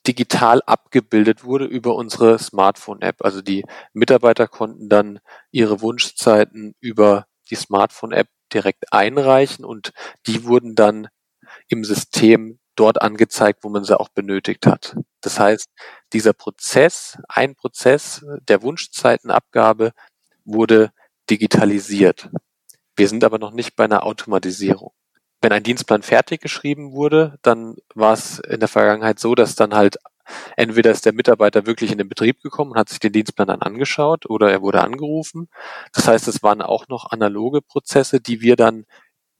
digital 0.07 0.61
abgebildet 0.65 1.43
wurde 1.43 1.65
über 1.65 1.95
unsere 1.95 2.39
Smartphone-App. 2.39 3.17
Also 3.23 3.41
die 3.41 3.65
Mitarbeiter 3.93 4.47
konnten 4.47 4.89
dann 4.89 5.19
ihre 5.51 5.81
Wunschzeiten 5.81 6.73
über 6.79 7.25
die 7.51 7.55
Smartphone-App 7.55 8.27
direkt 8.51 8.91
einreichen 8.91 9.63
und 9.63 9.91
die 10.25 10.45
wurden 10.45 10.75
dann 10.75 11.07
im 11.71 11.83
System 11.83 12.59
dort 12.75 13.01
angezeigt, 13.01 13.63
wo 13.63 13.69
man 13.69 13.83
sie 13.83 13.99
auch 13.99 14.09
benötigt 14.09 14.65
hat. 14.65 14.95
Das 15.21 15.39
heißt, 15.39 15.69
dieser 16.13 16.33
Prozess, 16.33 17.17
ein 17.27 17.55
Prozess 17.55 18.25
der 18.47 18.61
Wunschzeitenabgabe 18.61 19.91
wurde 20.45 20.91
digitalisiert. 21.29 22.29
Wir 22.95 23.07
sind 23.07 23.23
aber 23.23 23.39
noch 23.39 23.51
nicht 23.51 23.75
bei 23.75 23.85
einer 23.85 24.05
Automatisierung. 24.05 24.91
Wenn 25.41 25.51
ein 25.51 25.63
Dienstplan 25.63 26.03
fertig 26.03 26.41
geschrieben 26.41 26.91
wurde, 26.91 27.37
dann 27.41 27.75
war 27.95 28.13
es 28.13 28.39
in 28.39 28.59
der 28.59 28.69
Vergangenheit 28.69 29.19
so, 29.19 29.33
dass 29.33 29.55
dann 29.55 29.73
halt 29.73 29.97
entweder 30.55 30.91
ist 30.91 31.05
der 31.05 31.13
Mitarbeiter 31.13 31.65
wirklich 31.65 31.91
in 31.91 31.97
den 31.97 32.09
Betrieb 32.09 32.41
gekommen 32.41 32.71
und 32.71 32.77
hat 32.77 32.89
sich 32.89 32.99
den 32.99 33.11
Dienstplan 33.11 33.47
dann 33.47 33.61
angeschaut 33.61 34.29
oder 34.29 34.51
er 34.51 34.61
wurde 34.61 34.81
angerufen. 34.81 35.49
Das 35.93 36.07
heißt, 36.07 36.27
es 36.27 36.43
waren 36.43 36.61
auch 36.61 36.87
noch 36.87 37.09
analoge 37.11 37.61
Prozesse, 37.61 38.21
die 38.21 38.41
wir 38.41 38.55
dann 38.55 38.85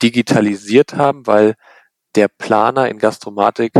digitalisiert 0.01 0.95
haben, 0.95 1.27
weil 1.27 1.55
der 2.15 2.27
Planer 2.27 2.89
in 2.89 2.99
Gastromatik 2.99 3.73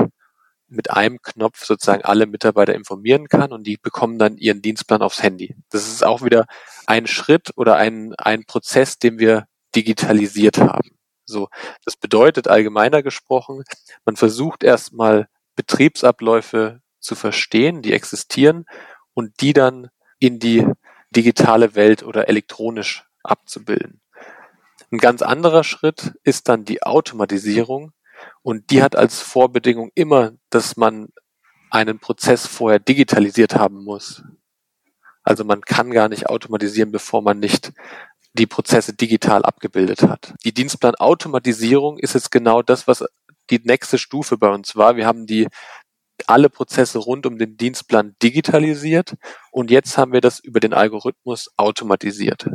mit 0.68 0.90
einem 0.90 1.22
Knopf 1.22 1.66
sozusagen 1.66 2.04
alle 2.04 2.26
Mitarbeiter 2.26 2.74
informieren 2.74 3.28
kann 3.28 3.52
und 3.52 3.68
die 3.68 3.78
bekommen 3.78 4.18
dann 4.18 4.38
ihren 4.38 4.62
Dienstplan 4.62 5.02
aufs 5.02 5.22
Handy. 5.22 5.56
Das 5.70 5.88
ist 5.88 6.04
auch 6.04 6.24
wieder 6.24 6.46
ein 6.88 7.08
Schritt 7.08 7.52
oder 7.58 7.76
ein, 7.76 8.16
ein 8.16 8.46
Prozess, 8.46 8.98
den 8.98 9.20
wir 9.20 9.48
digitalisiert 9.76 10.58
haben. 10.60 10.98
So, 11.26 11.50
das 11.86 11.98
bedeutet 11.98 12.48
allgemeiner 12.48 13.04
gesprochen, 13.04 13.64
man 14.06 14.16
versucht 14.16 14.64
erstmal 14.64 15.28
Betriebsabläufe 15.56 16.82
zu 17.00 17.16
verstehen, 17.16 17.82
die 17.82 17.94
existieren 17.94 18.66
und 19.14 19.42
die 19.42 19.54
dann 19.54 19.90
in 20.20 20.40
die 20.40 20.66
digitale 21.10 21.76
Welt 21.76 22.04
oder 22.04 22.30
elektronisch 22.30 23.06
abzubilden. 23.24 24.02
Ein 24.92 24.98
ganz 24.98 25.22
anderer 25.22 25.64
Schritt 25.64 26.14
ist 26.24 26.50
dann 26.50 26.66
die 26.66 26.84
Automatisierung 26.84 27.92
und 28.42 28.72
die 28.72 28.84
hat 28.84 28.96
als 28.96 29.22
Vorbedingung 29.22 29.92
immer, 29.96 30.34
dass 30.50 30.78
man 30.78 31.10
einen 31.70 32.00
Prozess 32.00 32.48
vorher 32.48 32.80
digitalisiert 32.80 33.56
haben 33.56 33.84
muss. 33.84 34.24
Also 35.24 35.44
man 35.44 35.62
kann 35.62 35.92
gar 35.92 36.10
nicht 36.10 36.28
automatisieren, 36.28 36.92
bevor 36.92 37.22
man 37.22 37.40
nicht 37.40 37.72
die 38.34 38.48
Prozesse 38.48 38.94
digital 38.94 39.44
abgebildet 39.44 40.04
hat. 40.04 40.34
Die 40.44 40.54
Dienstplanautomatisierung 40.54 41.98
ist 42.00 42.14
jetzt 42.14 42.32
genau 42.32 42.62
das, 42.62 42.88
was 42.88 43.04
die 43.50 43.62
nächste 43.64 43.98
Stufe 43.98 44.38
bei 44.38 44.50
uns 44.50 44.76
war. 44.76 44.96
Wir 44.96 45.06
haben 45.06 45.26
die 45.26 45.48
alle 46.28 46.50
Prozesse 46.50 47.00
rund 47.00 47.26
um 47.26 47.38
den 47.38 47.58
Dienstplan 47.58 48.16
digitalisiert 48.22 49.16
und 49.52 49.72
jetzt 49.72 49.98
haben 49.98 50.14
wir 50.14 50.22
das 50.22 50.40
über 50.40 50.60
den 50.60 50.74
Algorithmus 50.74 51.50
automatisiert. 51.58 52.48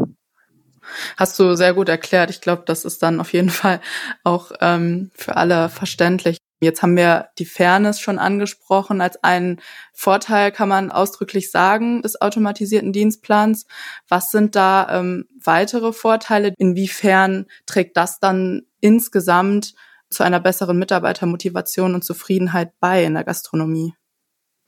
Hast 1.16 1.38
du 1.38 1.54
sehr 1.56 1.74
gut 1.74 1.88
erklärt. 1.88 2.30
Ich 2.30 2.40
glaube, 2.40 2.62
das 2.66 2.84
ist 2.84 3.02
dann 3.02 3.20
auf 3.20 3.32
jeden 3.32 3.50
Fall 3.50 3.80
auch 4.24 4.52
ähm, 4.60 5.10
für 5.14 5.36
alle 5.36 5.68
verständlich. 5.68 6.38
Jetzt 6.60 6.82
haben 6.82 6.96
wir 6.96 7.28
die 7.38 7.44
Fairness 7.44 8.00
schon 8.00 8.18
angesprochen. 8.18 9.02
Als 9.02 9.22
einen 9.22 9.60
Vorteil 9.92 10.52
kann 10.52 10.70
man 10.70 10.90
ausdrücklich 10.90 11.50
sagen 11.50 12.00
des 12.00 12.20
automatisierten 12.20 12.92
Dienstplans. 12.92 13.66
Was 14.08 14.30
sind 14.30 14.56
da 14.56 14.88
ähm, 14.90 15.26
weitere 15.42 15.92
Vorteile? 15.92 16.54
Inwiefern 16.56 17.46
trägt 17.66 17.96
das 17.98 18.20
dann 18.20 18.62
insgesamt 18.80 19.74
zu 20.08 20.22
einer 20.22 20.40
besseren 20.40 20.78
Mitarbeitermotivation 20.78 21.94
und 21.94 22.04
Zufriedenheit 22.04 22.72
bei 22.80 23.04
in 23.04 23.14
der 23.14 23.24
Gastronomie? 23.24 23.94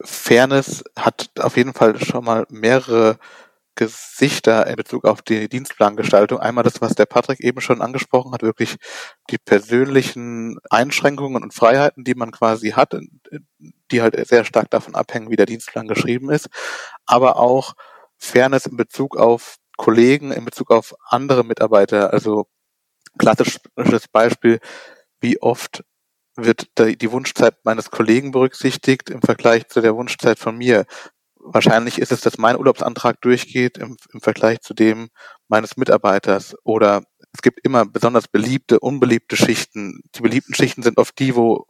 Fairness 0.02 0.84
hat 0.96 1.30
auf 1.38 1.56
jeden 1.56 1.72
Fall 1.72 1.98
schon 1.98 2.24
mal 2.24 2.46
mehrere 2.50 3.18
Gesichter 3.78 4.66
in 4.66 4.74
Bezug 4.74 5.04
auf 5.04 5.22
die 5.22 5.48
Dienstplangestaltung. 5.48 6.40
Einmal 6.40 6.64
das, 6.64 6.80
was 6.80 6.96
der 6.96 7.06
Patrick 7.06 7.38
eben 7.38 7.60
schon 7.60 7.80
angesprochen 7.80 8.32
hat, 8.32 8.42
wirklich 8.42 8.74
die 9.30 9.38
persönlichen 9.38 10.58
Einschränkungen 10.68 11.40
und 11.44 11.54
Freiheiten, 11.54 12.02
die 12.02 12.16
man 12.16 12.32
quasi 12.32 12.70
hat, 12.70 12.98
die 13.92 14.02
halt 14.02 14.26
sehr 14.26 14.44
stark 14.44 14.68
davon 14.70 14.96
abhängen, 14.96 15.30
wie 15.30 15.36
der 15.36 15.46
Dienstplan 15.46 15.86
geschrieben 15.86 16.28
ist, 16.30 16.48
aber 17.06 17.38
auch 17.38 17.74
Fairness 18.16 18.66
in 18.66 18.76
Bezug 18.76 19.16
auf 19.16 19.58
Kollegen, 19.76 20.32
in 20.32 20.44
Bezug 20.44 20.72
auf 20.72 20.96
andere 21.06 21.44
Mitarbeiter. 21.44 22.12
Also 22.12 22.48
klassisches 23.16 24.08
Beispiel, 24.10 24.58
wie 25.20 25.40
oft 25.40 25.84
wird 26.34 26.66
die 26.78 27.12
Wunschzeit 27.12 27.64
meines 27.64 27.92
Kollegen 27.92 28.32
berücksichtigt 28.32 29.08
im 29.08 29.22
Vergleich 29.22 29.68
zu 29.68 29.80
der 29.80 29.94
Wunschzeit 29.94 30.40
von 30.40 30.56
mir 30.56 30.84
wahrscheinlich 31.52 31.98
ist 31.98 32.12
es, 32.12 32.20
dass 32.20 32.38
mein 32.38 32.56
Urlaubsantrag 32.56 33.20
durchgeht 33.20 33.78
im, 33.78 33.96
im 34.12 34.20
Vergleich 34.20 34.60
zu 34.60 34.74
dem 34.74 35.08
meines 35.48 35.76
Mitarbeiters. 35.76 36.54
Oder 36.64 37.02
es 37.32 37.42
gibt 37.42 37.60
immer 37.64 37.86
besonders 37.86 38.28
beliebte, 38.28 38.80
unbeliebte 38.80 39.36
Schichten. 39.36 40.00
Die 40.14 40.20
beliebten 40.20 40.54
Schichten 40.54 40.82
sind 40.82 40.98
oft 40.98 41.18
die, 41.18 41.34
wo 41.34 41.66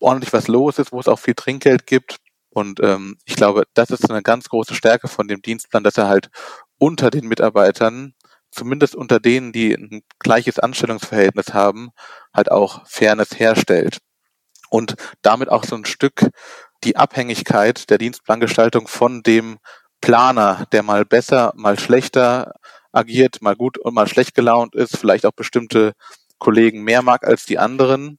ordentlich 0.00 0.32
was 0.32 0.48
los 0.48 0.78
ist, 0.78 0.92
wo 0.92 1.00
es 1.00 1.08
auch 1.08 1.18
viel 1.18 1.34
Trinkgeld 1.34 1.86
gibt. 1.86 2.16
Und 2.50 2.80
ähm, 2.82 3.18
ich 3.24 3.36
glaube, 3.36 3.64
das 3.74 3.90
ist 3.90 4.10
eine 4.10 4.22
ganz 4.22 4.48
große 4.48 4.74
Stärke 4.74 5.08
von 5.08 5.28
dem 5.28 5.42
Dienstplan, 5.42 5.84
dass 5.84 5.98
er 5.98 6.08
halt 6.08 6.30
unter 6.78 7.10
den 7.10 7.26
Mitarbeitern, 7.26 8.14
zumindest 8.50 8.94
unter 8.94 9.20
denen, 9.20 9.52
die 9.52 9.74
ein 9.74 10.02
gleiches 10.18 10.58
Anstellungsverhältnis 10.58 11.52
haben, 11.52 11.90
halt 12.32 12.50
auch 12.50 12.86
Fairness 12.86 13.38
herstellt. 13.38 13.98
Und 14.70 14.96
damit 15.22 15.50
auch 15.50 15.64
so 15.64 15.76
ein 15.76 15.84
Stück 15.84 16.30
die 16.86 16.96
Abhängigkeit 16.96 17.90
der 17.90 17.98
Dienstplangestaltung 17.98 18.86
von 18.86 19.22
dem 19.22 19.58
Planer, 20.00 20.66
der 20.72 20.82
mal 20.82 21.04
besser, 21.04 21.52
mal 21.56 21.78
schlechter 21.78 22.54
agiert, 22.92 23.42
mal 23.42 23.56
gut 23.56 23.76
und 23.76 23.92
mal 23.92 24.06
schlecht 24.06 24.34
gelaunt 24.34 24.74
ist, 24.74 24.96
vielleicht 24.96 25.26
auch 25.26 25.32
bestimmte 25.32 25.92
Kollegen 26.38 26.82
mehr 26.82 27.02
mag 27.02 27.26
als 27.26 27.44
die 27.44 27.58
anderen. 27.58 28.18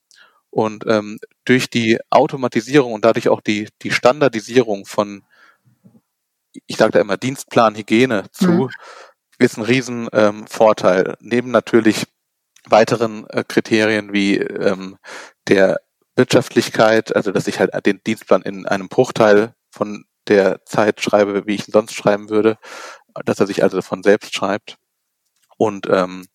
Und 0.50 0.86
ähm, 0.88 1.18
durch 1.46 1.70
die 1.70 2.00
Automatisierung 2.10 2.94
und 2.94 3.06
dadurch 3.06 3.30
auch 3.30 3.42
die, 3.42 3.70
die 3.82 3.92
Standardisierung 3.92 4.86
von, 4.86 5.24
ich 6.66 6.78
sage 6.78 6.92
da 6.92 7.00
immer 7.00 7.18
Dienstplan 7.18 7.76
Hygiene 7.76 8.26
zu, 8.32 8.52
mhm. 8.52 8.70
ist 9.40 9.58
ein 9.58 9.64
riesen 9.64 10.10
ähm. 10.48 11.16
Neben 11.22 11.52
natürlich 11.52 12.06
weiteren 12.66 13.30
äh, 13.30 13.44
Kriterien 13.48 14.14
wie 14.14 14.38
ähm, 14.38 14.98
der 15.48 15.78
Wirtschaftlichkeit, 16.18 17.16
also 17.16 17.32
dass 17.32 17.48
ich 17.48 17.60
halt 17.60 17.72
den 17.86 18.02
Dienstplan 18.06 18.42
in 18.42 18.66
einem 18.66 18.90
Bruchteil 18.90 19.54
von 19.70 20.06
der 20.28 20.66
Zeit 20.66 21.02
schreibe, 21.02 21.46
wie 21.46 21.56
ich 21.56 21.68
ihn 21.68 21.72
sonst 21.72 21.94
schreiben 21.94 22.30
würde, 22.30 22.58
dass 23.26 23.40
er 23.40 23.48
sich 23.48 23.64
also 23.64 23.82
von 23.82 24.04
selbst 24.04 24.34
schreibt. 24.34 24.78
Und 25.58 25.88
ähm, 25.90 26.28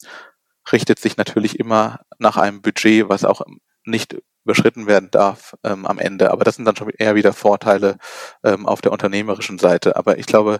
richtet 0.72 0.98
sich 0.98 1.16
natürlich 1.16 1.58
immer 1.58 2.00
nach 2.18 2.36
einem 2.36 2.62
Budget, 2.62 3.08
was 3.08 3.24
auch 3.24 3.42
nicht 3.84 4.16
überschritten 4.44 4.86
werden 4.86 5.10
darf 5.10 5.54
ähm, 5.64 5.86
am 5.86 5.98
Ende. 5.98 6.30
Aber 6.30 6.44
das 6.44 6.56
sind 6.56 6.64
dann 6.64 6.76
schon 6.76 6.90
eher 6.90 7.14
wieder 7.14 7.32
Vorteile 7.32 7.96
ähm, 8.44 8.66
auf 8.66 8.80
der 8.80 8.92
unternehmerischen 8.92 9.58
Seite. 9.58 9.96
Aber 9.96 10.18
ich 10.18 10.26
glaube, 10.26 10.58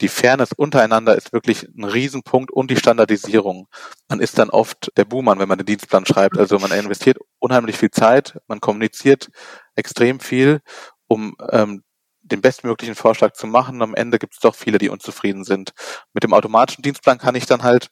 die 0.00 0.08
Fairness 0.08 0.52
untereinander 0.52 1.16
ist 1.16 1.32
wirklich 1.32 1.68
ein 1.76 1.84
Riesenpunkt 1.84 2.50
und 2.50 2.70
die 2.70 2.76
Standardisierung. 2.76 3.68
Man 4.08 4.20
ist 4.20 4.38
dann 4.38 4.50
oft 4.50 4.92
der 4.96 5.04
Buhmann, 5.04 5.38
wenn 5.38 5.48
man 5.48 5.58
den 5.58 5.66
Dienstplan 5.66 6.06
schreibt. 6.06 6.38
Also 6.38 6.58
man 6.58 6.72
investiert 6.72 7.18
unheimlich 7.38 7.76
viel 7.76 7.90
Zeit, 7.90 8.38
man 8.48 8.60
kommuniziert 8.60 9.30
extrem 9.74 10.20
viel, 10.20 10.60
um 11.08 11.36
ähm, 11.50 11.82
den 12.22 12.40
bestmöglichen 12.40 12.94
Vorschlag 12.94 13.32
zu 13.32 13.46
machen. 13.46 13.82
Am 13.82 13.94
Ende 13.94 14.18
gibt 14.18 14.34
es 14.34 14.40
doch 14.40 14.54
viele, 14.54 14.78
die 14.78 14.88
unzufrieden 14.88 15.44
sind. 15.44 15.72
Mit 16.12 16.24
dem 16.24 16.34
automatischen 16.34 16.82
Dienstplan 16.82 17.18
kann 17.18 17.34
ich 17.34 17.46
dann 17.46 17.62
halt 17.62 17.88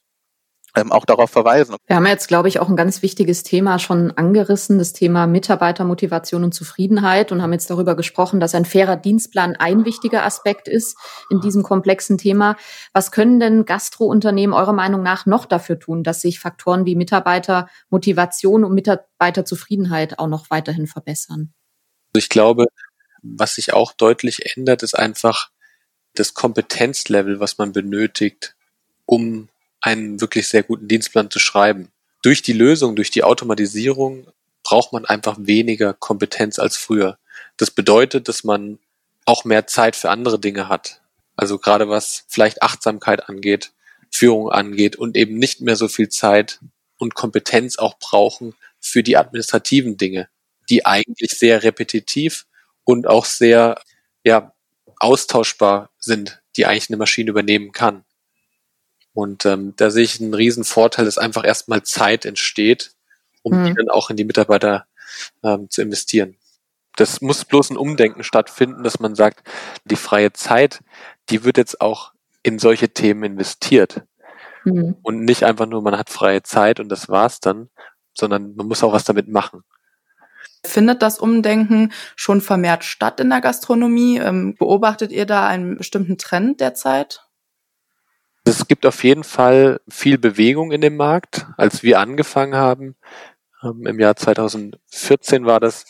ähm, 0.75 0.91
auch 0.91 1.05
darauf 1.05 1.29
verweisen. 1.29 1.75
Wir 1.87 1.95
haben 1.95 2.05
jetzt, 2.05 2.27
glaube 2.27 2.47
ich, 2.47 2.59
auch 2.59 2.69
ein 2.69 2.75
ganz 2.75 3.01
wichtiges 3.01 3.43
Thema 3.43 3.79
schon 3.79 4.11
angerissen, 4.11 4.77
das 4.77 4.93
Thema 4.93 5.27
Mitarbeitermotivation 5.27 6.43
und 6.43 6.53
Zufriedenheit 6.53 7.31
und 7.31 7.41
haben 7.41 7.53
jetzt 7.53 7.69
darüber 7.69 7.95
gesprochen, 7.95 8.39
dass 8.39 8.55
ein 8.55 8.65
fairer 8.65 8.95
Dienstplan 8.95 9.55
ein 9.57 9.85
wichtiger 9.85 10.25
Aspekt 10.25 10.67
ist 10.67 10.97
in 11.29 11.41
diesem 11.41 11.63
komplexen 11.63 12.17
Thema. 12.17 12.55
Was 12.93 13.11
können 13.11 13.39
denn 13.39 13.65
Gastrounternehmen 13.65 14.53
eurer 14.53 14.73
Meinung 14.73 15.03
nach 15.03 15.25
noch 15.25 15.45
dafür 15.45 15.79
tun, 15.79 16.03
dass 16.03 16.21
sich 16.21 16.39
Faktoren 16.39 16.85
wie 16.85 16.95
Mitarbeitermotivation 16.95 18.63
und 18.63 18.73
Mitarbeiterzufriedenheit 18.73 20.19
auch 20.19 20.27
noch 20.27 20.49
weiterhin 20.49 20.87
verbessern? 20.87 21.53
Ich 22.15 22.29
glaube, 22.29 22.65
was 23.21 23.55
sich 23.55 23.73
auch 23.73 23.93
deutlich 23.93 24.55
ändert, 24.55 24.83
ist 24.83 24.97
einfach 24.97 25.49
das 26.15 26.33
Kompetenzlevel, 26.33 27.39
was 27.39 27.57
man 27.57 27.71
benötigt, 27.71 28.55
um 29.05 29.49
einen 29.81 30.21
wirklich 30.21 30.47
sehr 30.47 30.63
guten 30.63 30.87
Dienstplan 30.87 31.29
zu 31.29 31.39
schreiben. 31.39 31.89
Durch 32.21 32.41
die 32.41 32.53
Lösung, 32.53 32.95
durch 32.95 33.11
die 33.11 33.23
Automatisierung 33.23 34.27
braucht 34.63 34.93
man 34.93 35.05
einfach 35.05 35.37
weniger 35.39 35.93
Kompetenz 35.93 36.59
als 36.59 36.77
früher. 36.77 37.17
Das 37.57 37.71
bedeutet, 37.71 38.27
dass 38.27 38.43
man 38.43 38.79
auch 39.25 39.43
mehr 39.43 39.67
Zeit 39.67 39.95
für 39.95 40.09
andere 40.09 40.39
Dinge 40.39 40.69
hat. 40.69 41.01
Also 41.35 41.57
gerade 41.57 41.89
was 41.89 42.25
vielleicht 42.27 42.61
Achtsamkeit 42.61 43.27
angeht, 43.27 43.71
Führung 44.11 44.51
angeht 44.51 44.95
und 44.95 45.17
eben 45.17 45.37
nicht 45.37 45.61
mehr 45.61 45.75
so 45.75 45.87
viel 45.87 46.09
Zeit 46.09 46.59
und 46.97 47.15
Kompetenz 47.15 47.77
auch 47.77 47.97
brauchen 47.97 48.53
für 48.79 49.03
die 49.03 49.17
administrativen 49.17 49.97
Dinge, 49.97 50.29
die 50.69 50.85
eigentlich 50.85 51.31
sehr 51.31 51.63
repetitiv 51.63 52.45
und 52.83 53.07
auch 53.07 53.25
sehr 53.25 53.81
ja, 54.23 54.53
austauschbar 54.99 55.89
sind, 55.97 56.41
die 56.57 56.65
eigentlich 56.65 56.89
eine 56.89 56.97
Maschine 56.97 57.31
übernehmen 57.31 57.71
kann. 57.71 58.03
Und 59.13 59.45
ähm, 59.45 59.73
da 59.75 59.91
sehe 59.91 60.03
ich 60.03 60.21
einen 60.21 60.33
riesen 60.33 60.63
Vorteil, 60.63 61.05
dass 61.05 61.17
einfach 61.17 61.43
erstmal 61.43 61.83
Zeit 61.83 62.25
entsteht, 62.25 62.91
um 63.43 63.59
mhm. 63.59 63.65
die 63.65 63.73
dann 63.73 63.89
auch 63.89 64.09
in 64.09 64.17
die 64.17 64.23
Mitarbeiter 64.23 64.85
ähm, 65.43 65.69
zu 65.69 65.81
investieren. 65.81 66.37
Das 66.95 67.21
muss 67.21 67.45
bloß 67.45 67.71
ein 67.71 67.77
Umdenken 67.77 68.23
stattfinden, 68.23 68.83
dass 68.83 68.99
man 68.99 69.15
sagt, 69.15 69.47
die 69.85 69.95
freie 69.95 70.33
Zeit, 70.33 70.81
die 71.29 71.43
wird 71.43 71.57
jetzt 71.57 71.81
auch 71.81 72.13
in 72.43 72.59
solche 72.59 72.89
Themen 72.89 73.23
investiert. 73.23 74.03
Mhm. 74.65 74.97
Und 75.01 75.23
nicht 75.25 75.43
einfach 75.43 75.65
nur, 75.65 75.81
man 75.81 75.97
hat 75.97 76.09
freie 76.09 76.43
Zeit 76.43 76.79
und 76.79 76.89
das 76.89 77.09
war's 77.09 77.39
dann, 77.39 77.69
sondern 78.13 78.55
man 78.55 78.67
muss 78.67 78.83
auch 78.83 78.93
was 78.93 79.03
damit 79.03 79.27
machen. 79.27 79.63
Findet 80.63 81.01
das 81.01 81.17
Umdenken 81.17 81.91
schon 82.15 82.39
vermehrt 82.39 82.83
statt 82.83 83.19
in 83.19 83.29
der 83.29 83.41
Gastronomie? 83.41 84.17
Ähm, 84.17 84.55
beobachtet 84.55 85.11
ihr 85.11 85.25
da 85.25 85.47
einen 85.47 85.77
bestimmten 85.77 86.17
Trend 86.17 86.59
derzeit? 86.59 87.25
Es 88.43 88.67
gibt 88.67 88.85
auf 88.85 89.03
jeden 89.03 89.23
Fall 89.23 89.81
viel 89.87 90.17
Bewegung 90.17 90.71
in 90.71 90.81
dem 90.81 90.97
Markt. 90.97 91.45
Als 91.57 91.83
wir 91.83 91.99
angefangen 91.99 92.55
haben, 92.55 92.95
ähm, 93.63 93.85
im 93.85 93.99
Jahr 93.99 94.15
2014 94.15 95.45
war 95.45 95.59
das, 95.59 95.85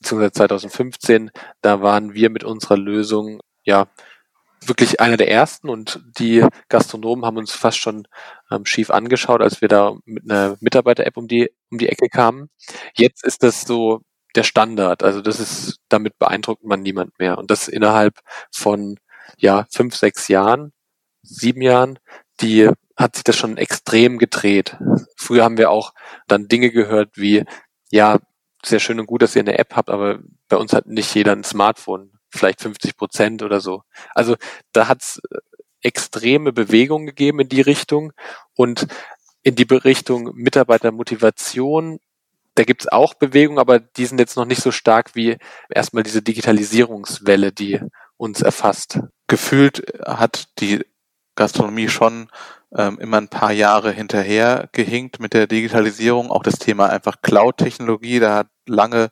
beziehungsweise 0.00 0.32
2015, 0.32 1.30
da 1.60 1.82
waren 1.82 2.14
wir 2.14 2.30
mit 2.30 2.44
unserer 2.44 2.76
Lösung 2.76 3.40
ja 3.62 3.86
wirklich 4.66 5.00
einer 5.00 5.16
der 5.16 5.30
ersten 5.30 5.68
und 5.68 6.00
die 6.18 6.44
Gastronomen 6.68 7.24
haben 7.24 7.36
uns 7.36 7.52
fast 7.52 7.78
schon 7.78 8.08
ähm, 8.50 8.64
schief 8.64 8.90
angeschaut, 8.90 9.42
als 9.42 9.60
wir 9.60 9.68
da 9.68 9.94
mit 10.04 10.30
einer 10.30 10.56
Mitarbeiter-App 10.60 11.16
um 11.16 11.28
die, 11.28 11.50
um 11.70 11.78
die 11.78 11.88
Ecke 11.88 12.08
kamen. 12.08 12.48
Jetzt 12.94 13.24
ist 13.24 13.42
das 13.42 13.62
so 13.62 14.00
der 14.34 14.42
Standard. 14.42 15.02
Also 15.02 15.20
das 15.20 15.40
ist, 15.40 15.78
damit 15.88 16.18
beeindruckt 16.18 16.64
man 16.64 16.82
niemand 16.82 17.18
mehr. 17.18 17.38
Und 17.38 17.50
das 17.50 17.68
innerhalb 17.68 18.20
von 18.50 18.96
ja, 19.38 19.66
fünf, 19.70 19.96
sechs 19.96 20.28
Jahren, 20.28 20.72
sieben 21.24 21.62
Jahren, 21.62 21.98
die 22.40 22.70
hat 22.96 23.16
sich 23.16 23.24
das 23.24 23.36
schon 23.36 23.56
extrem 23.56 24.18
gedreht. 24.18 24.76
Früher 25.16 25.44
haben 25.44 25.58
wir 25.58 25.70
auch 25.70 25.94
dann 26.28 26.48
Dinge 26.48 26.70
gehört 26.70 27.16
wie, 27.16 27.44
ja, 27.90 28.18
sehr 28.64 28.80
schön 28.80 29.00
und 29.00 29.06
gut, 29.06 29.22
dass 29.22 29.36
ihr 29.36 29.42
eine 29.42 29.58
App 29.58 29.74
habt, 29.74 29.90
aber 29.90 30.20
bei 30.48 30.56
uns 30.56 30.72
hat 30.72 30.86
nicht 30.86 31.14
jeder 31.14 31.32
ein 31.32 31.44
Smartphone 31.44 32.12
vielleicht 32.30 32.60
50 32.60 32.96
Prozent 32.96 33.42
oder 33.42 33.60
so. 33.60 33.82
Also 34.14 34.36
da 34.72 34.88
hat 34.88 35.02
es 35.02 35.20
äh, 35.30 35.38
extreme 35.82 36.52
Bewegungen 36.52 37.06
gegeben 37.06 37.40
in 37.40 37.48
die 37.48 37.60
Richtung 37.60 38.12
und 38.54 38.86
in 39.42 39.54
die 39.54 39.66
Richtung 39.70 40.34
Mitarbeitermotivation. 40.34 41.98
Da 42.54 42.64
gibt 42.64 42.82
es 42.82 42.88
auch 42.92 43.14
Bewegungen, 43.14 43.58
aber 43.58 43.78
die 43.78 44.06
sind 44.06 44.18
jetzt 44.18 44.36
noch 44.36 44.46
nicht 44.46 44.62
so 44.62 44.72
stark 44.72 45.14
wie 45.14 45.36
erstmal 45.68 46.02
diese 46.02 46.22
Digitalisierungswelle, 46.22 47.52
die 47.52 47.80
uns 48.16 48.40
erfasst. 48.40 49.00
Gefühlt 49.26 49.84
hat 50.06 50.46
die 50.60 50.84
Gastronomie 51.34 51.88
schon 51.88 52.28
ähm, 52.76 52.98
immer 52.98 53.18
ein 53.18 53.28
paar 53.28 53.52
Jahre 53.52 53.92
hinterher 53.92 54.68
gehinkt 54.72 55.20
mit 55.20 55.32
der 55.32 55.46
Digitalisierung. 55.46 56.30
Auch 56.30 56.42
das 56.42 56.58
Thema 56.58 56.88
einfach 56.88 57.22
Cloud-Technologie, 57.22 58.20
da 58.20 58.34
hat 58.36 58.48
lange 58.66 59.10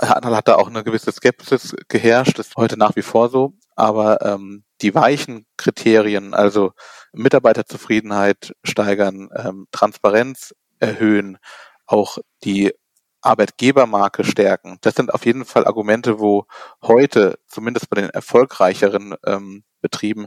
hat, 0.00 0.48
da 0.48 0.56
auch 0.56 0.68
eine 0.68 0.84
gewisse 0.84 1.12
Skepsis 1.12 1.74
geherrscht, 1.88 2.38
ist 2.38 2.56
heute 2.56 2.76
nach 2.76 2.96
wie 2.96 3.02
vor 3.02 3.28
so. 3.28 3.52
Aber 3.76 4.22
ähm, 4.22 4.64
die 4.82 4.94
weichen 4.94 5.46
Kriterien, 5.56 6.34
also 6.34 6.72
Mitarbeiterzufriedenheit 7.12 8.54
steigern, 8.64 9.28
ähm, 9.34 9.66
Transparenz 9.70 10.54
erhöhen, 10.80 11.38
auch 11.86 12.18
die 12.44 12.72
Arbeitgebermarke 13.20 14.24
stärken, 14.24 14.78
das 14.80 14.94
sind 14.94 15.12
auf 15.12 15.26
jeden 15.26 15.44
Fall 15.44 15.66
Argumente, 15.66 16.20
wo 16.20 16.46
heute, 16.82 17.38
zumindest 17.46 17.90
bei 17.90 18.00
den 18.00 18.10
erfolgreicheren 18.10 19.14
ähm, 19.26 19.64
Betrieben, 19.80 20.26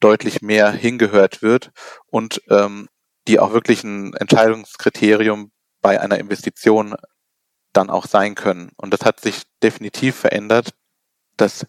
deutlich 0.00 0.42
mehr 0.42 0.70
hingehört 0.70 1.42
wird 1.42 1.70
und 2.06 2.42
ähm, 2.48 2.88
die 3.28 3.38
auch 3.38 3.52
wirklich 3.52 3.84
ein 3.84 4.14
Entscheidungskriterium 4.14 5.52
bei 5.82 6.00
einer 6.00 6.18
Investition 6.18 6.96
dann 7.72 7.90
auch 7.90 8.06
sein 8.06 8.34
können. 8.34 8.72
Und 8.76 8.92
das 8.92 9.02
hat 9.02 9.20
sich 9.20 9.42
definitiv 9.62 10.16
verändert, 10.16 10.70
dass 11.36 11.66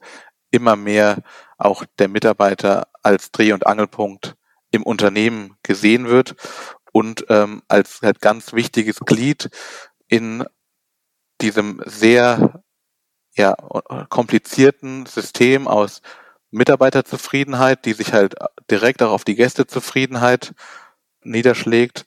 immer 0.50 0.76
mehr 0.76 1.22
auch 1.58 1.86
der 2.00 2.08
Mitarbeiter 2.08 2.88
als 3.04 3.32
Dreh- 3.32 3.54
und 3.54 3.67
Angelpunkt 3.67 4.36
im 4.72 4.84
Unternehmen 4.84 5.56
gesehen 5.63 6.08
wird 6.08 6.36
und 6.91 7.26
ähm, 7.30 7.62
als 7.67 8.02
halt 8.02 8.22
ganz 8.22 8.54
wichtiges 8.54 9.00
Glied 9.00 9.50
in 10.08 10.46
diesem 11.41 11.82
sehr 11.86 12.63
ja, 13.36 13.56
komplizierten 14.10 15.06
System 15.06 15.67
aus 15.67 16.02
Mitarbeiterzufriedenheit, 16.52 17.86
die 17.86 17.94
sich 17.94 18.14
halt 18.14 18.36
direkt 18.70 19.02
auch 19.02 19.12
auf 19.12 19.24
die 19.24 19.36
Gästezufriedenheit 19.36 20.54
niederschlägt 21.24 22.06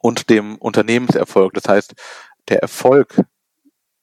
und 0.00 0.30
dem 0.30 0.56
Unternehmenserfolg. 0.56 1.54
Das 1.54 1.68
heißt, 1.68 1.94
der 2.48 2.60
Erfolg 2.60 3.22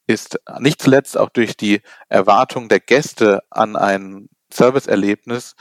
ist 0.07 0.39
nicht 0.59 0.81
zuletzt 0.81 1.17
auch 1.17 1.29
durch 1.29 1.55
die 1.55 1.81
Erwartung 2.09 2.69
der 2.69 2.79
Gäste 2.79 3.43
an 3.49 3.75
ein 3.75 4.29
Serviceerlebnis 4.51 5.55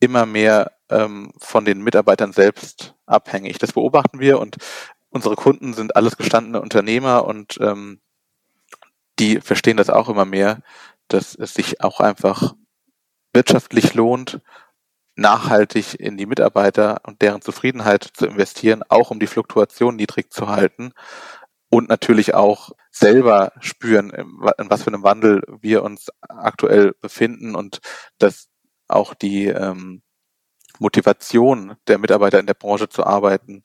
immer 0.00 0.26
mehr 0.26 0.72
ähm, 0.88 1.32
von 1.38 1.64
den 1.64 1.82
Mitarbeitern 1.82 2.32
selbst 2.32 2.94
abhängig. 3.06 3.58
Das 3.58 3.72
beobachten 3.72 4.18
wir 4.18 4.40
und 4.40 4.56
unsere 5.10 5.36
Kunden 5.36 5.74
sind 5.74 5.94
alles 5.94 6.16
gestandene 6.16 6.60
Unternehmer 6.60 7.24
und 7.24 7.58
ähm, 7.60 8.00
die 9.18 9.40
verstehen 9.40 9.76
das 9.76 9.90
auch 9.90 10.08
immer 10.08 10.24
mehr, 10.24 10.62
dass 11.08 11.34
es 11.34 11.54
sich 11.54 11.82
auch 11.82 12.00
einfach 12.00 12.54
wirtschaftlich 13.32 13.94
lohnt, 13.94 14.40
nachhaltig 15.16 15.98
in 15.98 16.16
die 16.16 16.26
Mitarbeiter 16.26 17.00
und 17.04 17.22
deren 17.22 17.42
Zufriedenheit 17.42 18.04
zu 18.14 18.26
investieren, 18.26 18.82
auch 18.88 19.10
um 19.10 19.20
die 19.20 19.26
Fluktuation 19.26 19.96
niedrig 19.96 20.32
zu 20.32 20.48
halten 20.48 20.92
und 21.70 21.88
natürlich 21.88 22.34
auch 22.34 22.70
selber 22.90 23.52
spüren, 23.60 24.10
in 24.10 24.70
was 24.70 24.82
für 24.82 24.88
einem 24.88 25.02
Wandel 25.02 25.42
wir 25.60 25.82
uns 25.82 26.08
aktuell 26.28 26.94
befinden 27.00 27.54
und 27.54 27.80
dass 28.18 28.48
auch 28.88 29.14
die 29.14 29.46
ähm, 29.46 30.02
Motivation 30.78 31.76
der 31.86 31.98
Mitarbeiter 31.98 32.38
in 32.40 32.46
der 32.46 32.54
Branche 32.54 32.88
zu 32.88 33.04
arbeiten 33.04 33.62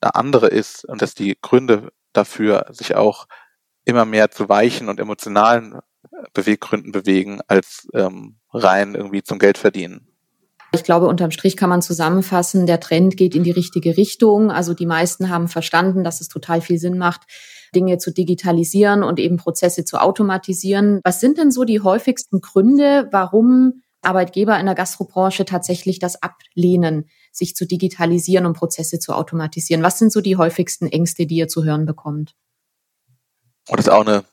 eine 0.00 0.14
andere 0.14 0.48
ist 0.48 0.84
und 0.84 1.02
dass 1.02 1.14
die 1.14 1.38
Gründe 1.40 1.92
dafür 2.12 2.66
sich 2.70 2.94
auch 2.94 3.26
immer 3.84 4.04
mehr 4.04 4.30
zu 4.30 4.48
weichen 4.48 4.88
und 4.88 5.00
emotionalen 5.00 5.80
Beweggründen 6.34 6.92
bewegen, 6.92 7.40
als 7.46 7.88
ähm, 7.94 8.36
rein 8.52 8.94
irgendwie 8.94 9.22
zum 9.22 9.38
Geld 9.38 9.58
verdienen. 9.58 10.08
Ich 10.74 10.84
glaube, 10.84 11.06
unterm 11.06 11.30
Strich 11.30 11.58
kann 11.58 11.68
man 11.68 11.82
zusammenfassen, 11.82 12.66
der 12.66 12.80
Trend 12.80 13.18
geht 13.18 13.34
in 13.34 13.44
die 13.44 13.50
richtige 13.50 13.98
Richtung. 13.98 14.50
Also 14.50 14.72
die 14.72 14.86
meisten 14.86 15.28
haben 15.28 15.48
verstanden, 15.48 16.02
dass 16.02 16.22
es 16.22 16.28
total 16.28 16.62
viel 16.62 16.78
Sinn 16.78 16.96
macht, 16.96 17.22
Dinge 17.74 17.98
zu 17.98 18.10
digitalisieren 18.10 19.02
und 19.02 19.20
eben 19.20 19.36
Prozesse 19.36 19.84
zu 19.84 20.00
automatisieren. 20.00 21.00
Was 21.04 21.20
sind 21.20 21.36
denn 21.36 21.50
so 21.50 21.64
die 21.64 21.80
häufigsten 21.80 22.40
Gründe, 22.40 23.08
warum 23.12 23.82
Arbeitgeber 24.00 24.58
in 24.58 24.64
der 24.64 24.74
Gastrobranche 24.74 25.44
tatsächlich 25.44 25.98
das 25.98 26.22
ablehnen, 26.22 27.08
sich 27.32 27.54
zu 27.54 27.66
digitalisieren 27.66 28.46
und 28.46 28.56
Prozesse 28.56 28.98
zu 28.98 29.12
automatisieren? 29.12 29.82
Was 29.82 29.98
sind 29.98 30.10
so 30.10 30.22
die 30.22 30.38
häufigsten 30.38 30.86
Ängste, 30.86 31.26
die 31.26 31.36
ihr 31.36 31.48
zu 31.48 31.64
hören 31.64 31.84
bekommt? 31.84 32.34
Und 33.68 33.78
das 33.78 33.86
ist 33.86 33.92
auch 33.92 34.06
eine 34.06 34.24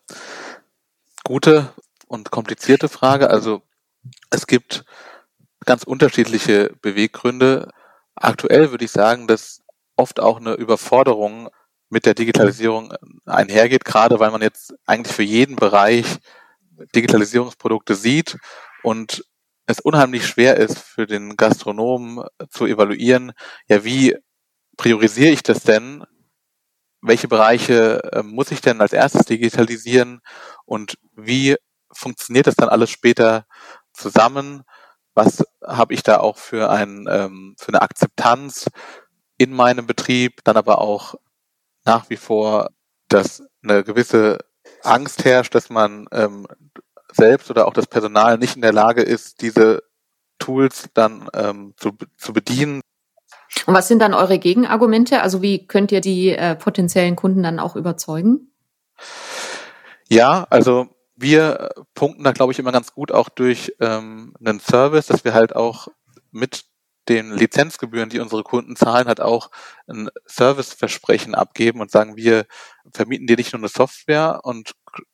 gute 1.29 1.71
und 2.07 2.31
komplizierte 2.31 2.89
Frage. 2.89 3.29
Also 3.29 3.61
es 4.31 4.47
gibt 4.47 4.83
ganz 5.63 5.83
unterschiedliche 5.83 6.75
Beweggründe. 6.81 7.69
Aktuell 8.15 8.71
würde 8.71 8.85
ich 8.85 8.89
sagen, 8.89 9.27
dass 9.27 9.61
oft 9.95 10.19
auch 10.19 10.39
eine 10.39 10.53
Überforderung 10.55 11.49
mit 11.87 12.07
der 12.07 12.15
Digitalisierung 12.15 12.95
einhergeht, 13.27 13.85
gerade 13.85 14.19
weil 14.19 14.31
man 14.31 14.41
jetzt 14.41 14.73
eigentlich 14.87 15.15
für 15.15 15.21
jeden 15.21 15.55
Bereich 15.55 16.17
Digitalisierungsprodukte 16.95 17.93
sieht 17.93 18.39
und 18.81 19.23
es 19.67 19.79
unheimlich 19.79 20.25
schwer 20.25 20.57
ist 20.57 20.79
für 20.79 21.05
den 21.05 21.37
Gastronomen 21.37 22.25
zu 22.49 22.65
evaluieren, 22.65 23.33
ja, 23.67 23.83
wie 23.83 24.17
priorisiere 24.77 25.29
ich 25.29 25.43
das 25.43 25.61
denn? 25.61 26.03
Welche 27.01 27.27
Bereiche 27.27 28.03
äh, 28.11 28.23
muss 28.23 28.51
ich 28.51 28.61
denn 28.61 28.81
als 28.81 28.93
erstes 28.93 29.25
digitalisieren 29.25 30.21
und 30.65 30.97
wie 31.15 31.55
funktioniert 31.91 32.47
das 32.47 32.55
dann 32.55 32.69
alles 32.69 32.89
später 32.89 33.45
zusammen? 33.93 34.63
was 35.19 35.43
habe 35.65 35.93
ich 35.93 36.01
da 36.01 36.19
auch 36.19 36.37
für, 36.37 36.69
ein, 36.69 37.05
ähm, 37.09 37.55
für 37.59 37.69
eine 37.69 37.81
Akzeptanz 37.81 38.69
in 39.37 39.51
meinem 39.51 39.85
Betrieb, 39.85 40.43
dann 40.45 40.55
aber 40.55 40.79
auch 40.79 41.15
nach 41.83 42.09
wie 42.09 42.15
vor, 42.15 42.69
dass 43.09 43.43
eine 43.61 43.83
gewisse 43.83 44.37
Angst 44.81 45.25
herrscht, 45.25 45.53
dass 45.55 45.69
man 45.69 46.07
ähm, 46.13 46.47
selbst 47.11 47.49
oder 47.49 47.67
auch 47.67 47.73
das 47.73 47.87
Personal 47.87 48.37
nicht 48.37 48.55
in 48.55 48.61
der 48.61 48.71
Lage 48.71 49.01
ist, 49.01 49.41
diese 49.41 49.83
Tools 50.37 50.89
dann 50.93 51.27
ähm, 51.33 51.73
zu, 51.75 51.91
zu 52.15 52.31
bedienen. 52.31 52.81
Und 53.65 53.73
was 53.73 53.87
sind 53.87 53.99
dann 53.99 54.13
eure 54.13 54.39
Gegenargumente? 54.39 55.21
Also 55.21 55.41
wie 55.41 55.67
könnt 55.67 55.91
ihr 55.91 56.01
die 56.01 56.29
äh, 56.29 56.55
potenziellen 56.55 57.15
Kunden 57.15 57.43
dann 57.43 57.59
auch 57.59 57.75
überzeugen? 57.75 58.51
Ja, 60.07 60.47
also 60.49 60.87
wir 61.15 61.69
punkten 61.93 62.23
da, 62.23 62.31
glaube 62.31 62.51
ich, 62.51 62.59
immer 62.59 62.71
ganz 62.71 62.93
gut 62.93 63.11
auch 63.11 63.29
durch 63.29 63.75
ähm, 63.79 64.33
einen 64.39 64.59
Service, 64.59 65.07
dass 65.07 65.23
wir 65.23 65.33
halt 65.33 65.55
auch 65.55 65.87
mit 66.31 66.65
den 67.09 67.31
Lizenzgebühren, 67.31 68.09
die 68.09 68.19
unsere 68.19 68.43
Kunden 68.43 68.75
zahlen, 68.75 69.07
halt 69.07 69.19
auch 69.19 69.49
ein 69.87 70.09
Serviceversprechen 70.25 71.33
abgeben 71.35 71.81
und 71.81 71.91
sagen, 71.91 72.15
wir 72.15 72.45
vermieten 72.93 73.27
dir 73.27 73.35
nicht 73.35 73.51
nur 73.51 73.59
eine 73.59 73.67
Software 73.67 74.41
und 74.43 74.73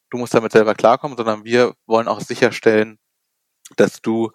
du 0.10 0.18
musst 0.18 0.34
damit 0.34 0.52
selber 0.52 0.76
klarkommen, 0.76 1.18
sondern 1.18 1.46
wir 1.46 1.74
wollen 1.86 2.08
auch 2.08 2.20
sicherstellen, 2.20 3.00
dass 3.78 4.02
du 4.02 4.32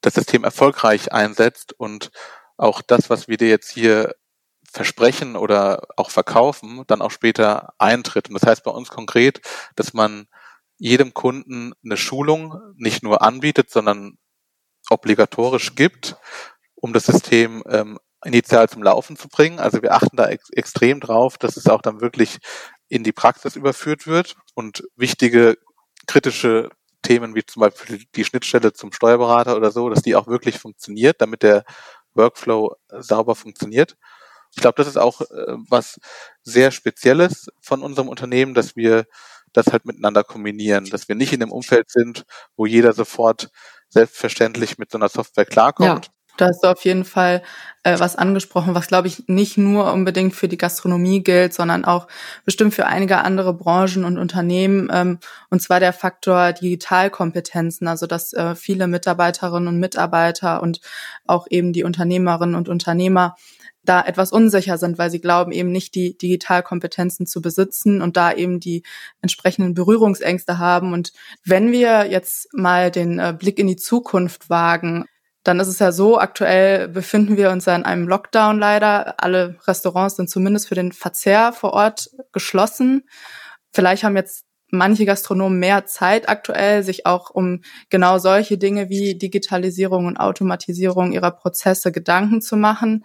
das 0.00 0.14
System 0.14 0.44
erfolgreich 0.44 1.12
einsetzt 1.12 1.72
und 1.72 2.10
auch 2.56 2.82
das, 2.82 3.10
was 3.10 3.28
wir 3.28 3.36
dir 3.36 3.48
jetzt 3.48 3.70
hier 3.70 4.14
versprechen 4.70 5.36
oder 5.36 5.82
auch 5.96 6.10
verkaufen, 6.10 6.82
dann 6.86 7.02
auch 7.02 7.10
später 7.10 7.74
eintritt. 7.78 8.28
Und 8.28 8.34
das 8.40 8.48
heißt 8.48 8.64
bei 8.64 8.70
uns 8.70 8.88
konkret, 8.88 9.40
dass 9.74 9.94
man 9.94 10.26
jedem 10.78 11.14
Kunden 11.14 11.72
eine 11.84 11.96
Schulung 11.96 12.60
nicht 12.76 13.02
nur 13.02 13.22
anbietet, 13.22 13.70
sondern 13.70 14.18
obligatorisch 14.90 15.74
gibt, 15.74 16.16
um 16.74 16.92
das 16.92 17.06
System 17.06 17.62
ähm, 17.68 17.98
initial 18.24 18.68
zum 18.68 18.82
Laufen 18.82 19.16
zu 19.16 19.28
bringen. 19.28 19.58
Also 19.58 19.82
wir 19.82 19.94
achten 19.94 20.16
da 20.16 20.28
ex 20.28 20.50
extrem 20.50 21.00
drauf, 21.00 21.38
dass 21.38 21.56
es 21.56 21.66
auch 21.66 21.80
dann 21.80 22.00
wirklich 22.00 22.38
in 22.88 23.02
die 23.02 23.12
Praxis 23.12 23.56
überführt 23.56 24.06
wird 24.06 24.36
und 24.54 24.84
wichtige 24.96 25.56
kritische 26.06 26.70
Themen 27.02 27.34
wie 27.34 27.44
zum 27.44 27.60
Beispiel 27.60 28.04
die 28.14 28.24
Schnittstelle 28.24 28.72
zum 28.72 28.92
Steuerberater 28.92 29.56
oder 29.56 29.70
so, 29.70 29.88
dass 29.88 30.02
die 30.02 30.16
auch 30.16 30.26
wirklich 30.26 30.58
funktioniert, 30.58 31.20
damit 31.20 31.42
der 31.42 31.64
Workflow 32.16 32.74
sauber 32.90 33.34
funktioniert. 33.34 33.96
Ich 34.54 34.62
glaube, 34.62 34.76
das 34.76 34.88
ist 34.88 34.96
auch 34.96 35.20
äh, 35.22 35.26
was 35.68 36.00
sehr 36.42 36.70
Spezielles 36.70 37.48
von 37.60 37.82
unserem 37.82 38.08
Unternehmen, 38.08 38.54
dass 38.54 38.76
wir 38.76 39.06
das 39.52 39.66
halt 39.68 39.84
miteinander 39.86 40.24
kombinieren, 40.24 40.86
dass 40.86 41.08
wir 41.08 41.14
nicht 41.14 41.32
in 41.32 41.40
dem 41.40 41.52
Umfeld 41.52 41.90
sind, 41.90 42.24
wo 42.56 42.66
jeder 42.66 42.92
sofort 42.92 43.50
selbstverständlich 43.88 44.78
mit 44.78 44.90
so 44.90 44.98
einer 44.98 45.08
Software 45.08 45.46
klarkommt, 45.46 46.06
ja. 46.06 46.12
Da 46.36 46.48
hast 46.48 46.62
du 46.62 46.68
auf 46.68 46.84
jeden 46.84 47.04
Fall 47.04 47.42
äh, 47.82 47.98
was 47.98 48.16
angesprochen, 48.16 48.74
was 48.74 48.88
glaube 48.88 49.08
ich 49.08 49.24
nicht 49.26 49.56
nur 49.56 49.92
unbedingt 49.92 50.34
für 50.34 50.48
die 50.48 50.58
Gastronomie 50.58 51.22
gilt, 51.22 51.54
sondern 51.54 51.84
auch 51.84 52.08
bestimmt 52.44 52.74
für 52.74 52.86
einige 52.86 53.18
andere 53.18 53.54
Branchen 53.54 54.04
und 54.04 54.18
Unternehmen. 54.18 54.90
Ähm, 54.92 55.18
und 55.50 55.62
zwar 55.62 55.80
der 55.80 55.92
Faktor 55.92 56.52
Digitalkompetenzen, 56.52 57.88
also 57.88 58.06
dass 58.06 58.32
äh, 58.32 58.54
viele 58.54 58.86
Mitarbeiterinnen 58.86 59.68
und 59.68 59.80
Mitarbeiter 59.80 60.62
und 60.62 60.80
auch 61.26 61.46
eben 61.48 61.72
die 61.72 61.84
Unternehmerinnen 61.84 62.54
und 62.54 62.68
Unternehmer 62.68 63.36
da 63.84 64.02
etwas 64.04 64.32
unsicher 64.32 64.78
sind, 64.78 64.98
weil 64.98 65.10
sie 65.10 65.20
glauben, 65.20 65.52
eben 65.52 65.70
nicht 65.70 65.94
die 65.94 66.18
Digitalkompetenzen 66.18 67.26
zu 67.26 67.40
besitzen 67.40 68.02
und 68.02 68.16
da 68.16 68.32
eben 68.32 68.60
die 68.60 68.82
entsprechenden 69.22 69.74
Berührungsängste 69.74 70.58
haben. 70.58 70.92
Und 70.92 71.12
wenn 71.44 71.72
wir 71.72 72.06
jetzt 72.10 72.52
mal 72.52 72.90
den 72.90 73.18
äh, 73.18 73.34
Blick 73.38 73.58
in 73.58 73.68
die 73.68 73.76
Zukunft 73.76 74.50
wagen, 74.50 75.06
dann 75.46 75.60
ist 75.60 75.68
es 75.68 75.78
ja 75.78 75.92
so, 75.92 76.18
aktuell 76.18 76.88
befinden 76.88 77.36
wir 77.36 77.50
uns 77.50 77.66
ja 77.66 77.76
in 77.76 77.84
einem 77.84 78.08
Lockdown 78.08 78.58
leider. 78.58 79.22
Alle 79.22 79.56
Restaurants 79.66 80.16
sind 80.16 80.28
zumindest 80.28 80.66
für 80.66 80.74
den 80.74 80.90
Verzehr 80.90 81.52
vor 81.52 81.72
Ort 81.72 82.10
geschlossen. 82.32 83.04
Vielleicht 83.72 84.02
haben 84.02 84.16
jetzt 84.16 84.44
manche 84.72 85.04
Gastronomen 85.04 85.60
mehr 85.60 85.86
Zeit 85.86 86.28
aktuell, 86.28 86.82
sich 86.82 87.06
auch 87.06 87.30
um 87.30 87.60
genau 87.90 88.18
solche 88.18 88.58
Dinge 88.58 88.88
wie 88.88 89.16
Digitalisierung 89.16 90.06
und 90.06 90.16
Automatisierung 90.16 91.12
ihrer 91.12 91.30
Prozesse 91.30 91.92
Gedanken 91.92 92.42
zu 92.42 92.56
machen. 92.56 93.04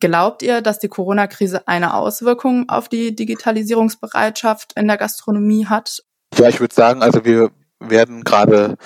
Glaubt 0.00 0.42
ihr, 0.42 0.60
dass 0.60 0.80
die 0.80 0.88
Corona-Krise 0.88 1.66
eine 1.66 1.94
Auswirkung 1.94 2.68
auf 2.68 2.90
die 2.90 3.14
Digitalisierungsbereitschaft 3.16 4.74
in 4.76 4.86
der 4.86 4.98
Gastronomie 4.98 5.66
hat? 5.66 6.02
Ja, 6.36 6.48
ich 6.48 6.60
würde 6.60 6.74
sagen, 6.74 7.02
also 7.02 7.24
wir 7.24 7.50
werden 7.78 8.22
gerade 8.22 8.76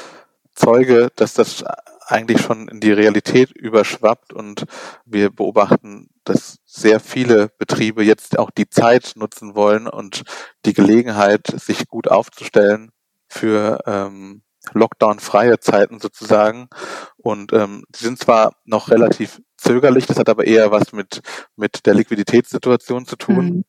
Zeuge, 0.54 1.09
dass 1.16 1.35
das 1.35 1.64
eigentlich 2.06 2.40
schon 2.40 2.68
in 2.68 2.80
die 2.80 2.92
Realität 2.92 3.50
überschwappt 3.50 4.32
und 4.32 4.64
wir 5.04 5.30
beobachten, 5.30 6.10
dass 6.24 6.58
sehr 6.64 7.00
viele 7.00 7.50
Betriebe 7.58 8.02
jetzt 8.02 8.38
auch 8.38 8.50
die 8.50 8.68
Zeit 8.68 9.12
nutzen 9.16 9.54
wollen 9.54 9.86
und 9.86 10.22
die 10.64 10.72
Gelegenheit, 10.72 11.46
sich 11.46 11.88
gut 11.88 12.08
aufzustellen 12.08 12.90
für 13.28 13.80
ähm, 13.86 14.42
Lockdown-freie 14.72 15.60
Zeiten 15.60 16.00
sozusagen. 16.00 16.68
Und 17.16 17.52
ähm, 17.52 17.84
die 17.90 18.04
sind 18.04 18.18
zwar 18.18 18.56
noch 18.64 18.90
relativ 18.90 19.40
zögerlich, 19.56 20.06
das 20.06 20.18
hat 20.18 20.28
aber 20.28 20.46
eher 20.46 20.70
was 20.70 20.92
mit, 20.92 21.20
mit 21.56 21.86
der 21.86 21.94
Liquiditätssituation 21.94 23.06
zu 23.06 23.16
tun. 23.16 23.44
Mhm. 23.46 23.64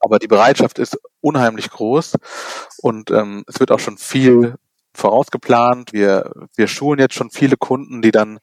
Aber 0.00 0.18
die 0.18 0.28
Bereitschaft 0.28 0.78
ist 0.78 0.98
unheimlich 1.20 1.70
groß 1.70 2.16
und 2.78 3.10
ähm, 3.12 3.44
es 3.46 3.60
wird 3.60 3.70
auch 3.70 3.78
schon 3.78 3.98
viel 3.98 4.56
vorausgeplant. 4.94 5.92
Wir, 5.92 6.30
wir 6.56 6.68
schulen 6.68 7.00
jetzt 7.00 7.14
schon 7.14 7.30
viele 7.30 7.56
Kunden, 7.56 8.02
die 8.02 8.10
dann 8.10 8.38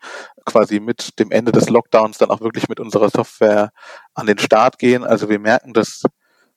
quasi 0.46 0.80
mit 0.80 1.20
dem 1.20 1.32
Ende 1.32 1.52
des 1.52 1.70
Lockdowns 1.70 2.18
dann 2.18 2.32
auch 2.32 2.42
wirklich 2.42 2.70
mit 2.70 2.80
unserer 2.80 3.10
Software 3.10 3.72
an 4.14 4.26
den 4.26 4.40
Start 4.40 4.80
gehen. 4.80 5.04
Also 5.04 5.30
wir 5.30 5.40
merken 5.40 5.74
das 5.74 6.04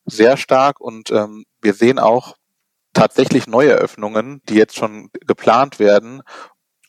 sehr 0.04 0.36
stark 0.36 0.80
und 0.80 1.10
ähm, 1.10 1.44
wir 1.60 1.74
sehen 1.74 1.98
auch 1.98 2.36
tatsächlich 2.92 3.46
neue 3.46 3.72
Öffnungen, 3.72 4.42
die 4.48 4.54
jetzt 4.54 4.76
schon 4.76 5.10
geplant 5.26 5.78
werden. 5.78 6.22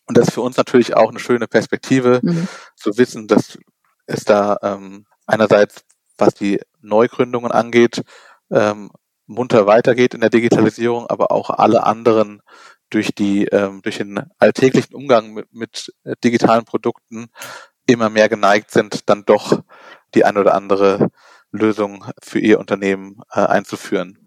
Und 0.06 0.18
das 0.18 0.28
ist 0.28 0.34
für 0.34 0.42
uns 0.42 0.58
natürlich 0.58 0.96
auch 0.96 1.10
eine 1.10 1.20
schöne 1.20 1.48
Perspektive, 1.48 2.20
mhm. 2.22 2.48
zu 2.76 2.98
wissen, 2.98 3.28
dass 3.28 3.58
es 4.06 4.26
da 4.26 4.58
ähm, 4.62 5.06
einerseits, 5.26 5.84
was 6.18 6.34
die 6.34 6.60
Neugründungen 6.82 7.52
angeht, 7.52 8.04
ähm, 8.52 8.92
munter 9.26 9.66
weitergeht 9.66 10.14
in 10.14 10.22
der 10.22 10.30
Digitalisierung, 10.30 11.08
aber 11.08 11.32
auch 11.32 11.50
alle 11.50 11.84
anderen 11.84 12.42
durch 12.94 13.14
die 13.16 13.46
ähm, 13.46 13.82
durch 13.82 13.98
den 13.98 14.20
alltäglichen 14.38 14.94
Umgang 14.94 15.34
mit, 15.34 15.54
mit 15.54 15.94
äh, 16.04 16.16
digitalen 16.24 16.66
Produkten 16.66 17.28
immer 17.88 18.10
mehr 18.10 18.30
geneigt 18.30 18.72
sind, 18.72 19.10
dann 19.10 19.26
doch 19.26 19.62
die 20.14 20.26
ein 20.26 20.38
oder 20.38 20.54
andere 20.54 21.10
Lösung 21.52 22.06
für 22.22 22.40
ihr 22.40 22.60
Unternehmen 22.60 23.22
äh, 23.32 23.40
einzuführen. 23.40 24.18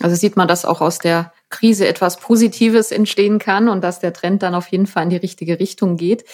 Also 0.00 0.14
sieht 0.14 0.36
man, 0.36 0.46
dass 0.46 0.64
auch 0.64 0.80
aus 0.80 0.98
der 0.98 1.32
Krise 1.48 1.86
etwas 1.88 2.18
Positives 2.18 2.90
entstehen 2.92 3.38
kann 3.38 3.68
und 3.68 3.82
dass 3.82 3.98
der 3.98 4.12
Trend 4.12 4.42
dann 4.42 4.54
auf 4.54 4.68
jeden 4.68 4.86
Fall 4.86 5.04
in 5.04 5.10
die 5.10 5.16
richtige 5.16 5.58
Richtung 5.58 5.96
geht. 5.96 6.24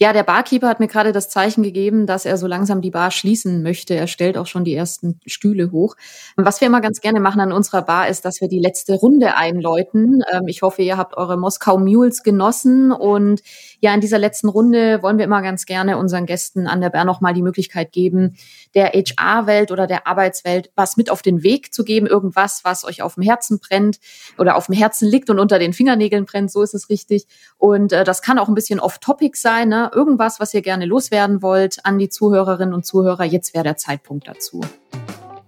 Ja, 0.00 0.12
der 0.12 0.22
Barkeeper 0.22 0.68
hat 0.68 0.78
mir 0.78 0.86
gerade 0.86 1.10
das 1.10 1.28
Zeichen 1.28 1.64
gegeben, 1.64 2.06
dass 2.06 2.24
er 2.24 2.36
so 2.36 2.46
langsam 2.46 2.80
die 2.80 2.92
Bar 2.92 3.10
schließen 3.10 3.64
möchte. 3.64 3.96
Er 3.96 4.06
stellt 4.06 4.38
auch 4.38 4.46
schon 4.46 4.62
die 4.62 4.74
ersten 4.76 5.18
Stühle 5.26 5.72
hoch. 5.72 5.96
Was 6.36 6.60
wir 6.60 6.68
immer 6.68 6.80
ganz 6.80 7.00
gerne 7.00 7.18
machen 7.18 7.40
an 7.40 7.50
unserer 7.50 7.82
Bar 7.82 8.06
ist, 8.06 8.24
dass 8.24 8.40
wir 8.40 8.46
die 8.46 8.60
letzte 8.60 8.94
Runde 8.94 9.34
einläuten. 9.34 10.22
Ähm, 10.32 10.46
ich 10.46 10.62
hoffe, 10.62 10.82
ihr 10.82 10.96
habt 10.96 11.16
eure 11.16 11.36
Moskau 11.36 11.78
Mules 11.78 12.22
genossen 12.22 12.92
und 12.92 13.42
ja, 13.80 13.92
in 13.92 14.00
dieser 14.00 14.20
letzten 14.20 14.48
Runde 14.48 15.02
wollen 15.02 15.18
wir 15.18 15.24
immer 15.24 15.42
ganz 15.42 15.66
gerne 15.66 15.98
unseren 15.98 16.26
Gästen 16.26 16.68
an 16.68 16.80
der 16.80 16.90
Bar 16.90 17.04
nochmal 17.04 17.34
die 17.34 17.42
Möglichkeit 17.42 17.90
geben, 17.90 18.36
der 18.76 18.92
HR-Welt 18.92 19.72
oder 19.72 19.88
der 19.88 20.06
Arbeitswelt 20.06 20.70
was 20.76 20.96
mit 20.96 21.10
auf 21.10 21.22
den 21.22 21.42
Weg 21.42 21.74
zu 21.74 21.82
geben, 21.82 22.06
irgendwas, 22.06 22.60
was 22.62 22.84
euch 22.84 23.02
auf 23.02 23.14
dem 23.14 23.24
Herzen 23.24 23.58
brennt 23.58 23.98
oder 24.38 24.54
auf 24.54 24.66
dem 24.66 24.76
Herzen 24.76 25.08
liegt 25.08 25.28
und 25.28 25.40
unter 25.40 25.58
den 25.58 25.72
Fingernägeln 25.72 26.24
brennt, 26.24 26.52
so 26.52 26.62
ist 26.62 26.74
es 26.74 26.88
richtig. 26.88 27.26
Und 27.56 27.92
äh, 27.92 28.04
das 28.04 28.22
kann 28.22 28.38
auch 28.38 28.46
ein 28.46 28.54
bisschen 28.54 28.78
off-topic 28.78 29.36
sein, 29.36 29.70
ne? 29.70 29.87
Irgendwas, 29.94 30.40
was 30.40 30.54
ihr 30.54 30.62
gerne 30.62 30.86
loswerden 30.86 31.42
wollt 31.42 31.84
an 31.84 31.98
die 31.98 32.08
Zuhörerinnen 32.08 32.74
und 32.74 32.86
Zuhörer, 32.86 33.24
jetzt 33.24 33.54
wäre 33.54 33.64
der 33.64 33.76
Zeitpunkt 33.76 34.28
dazu. 34.28 34.60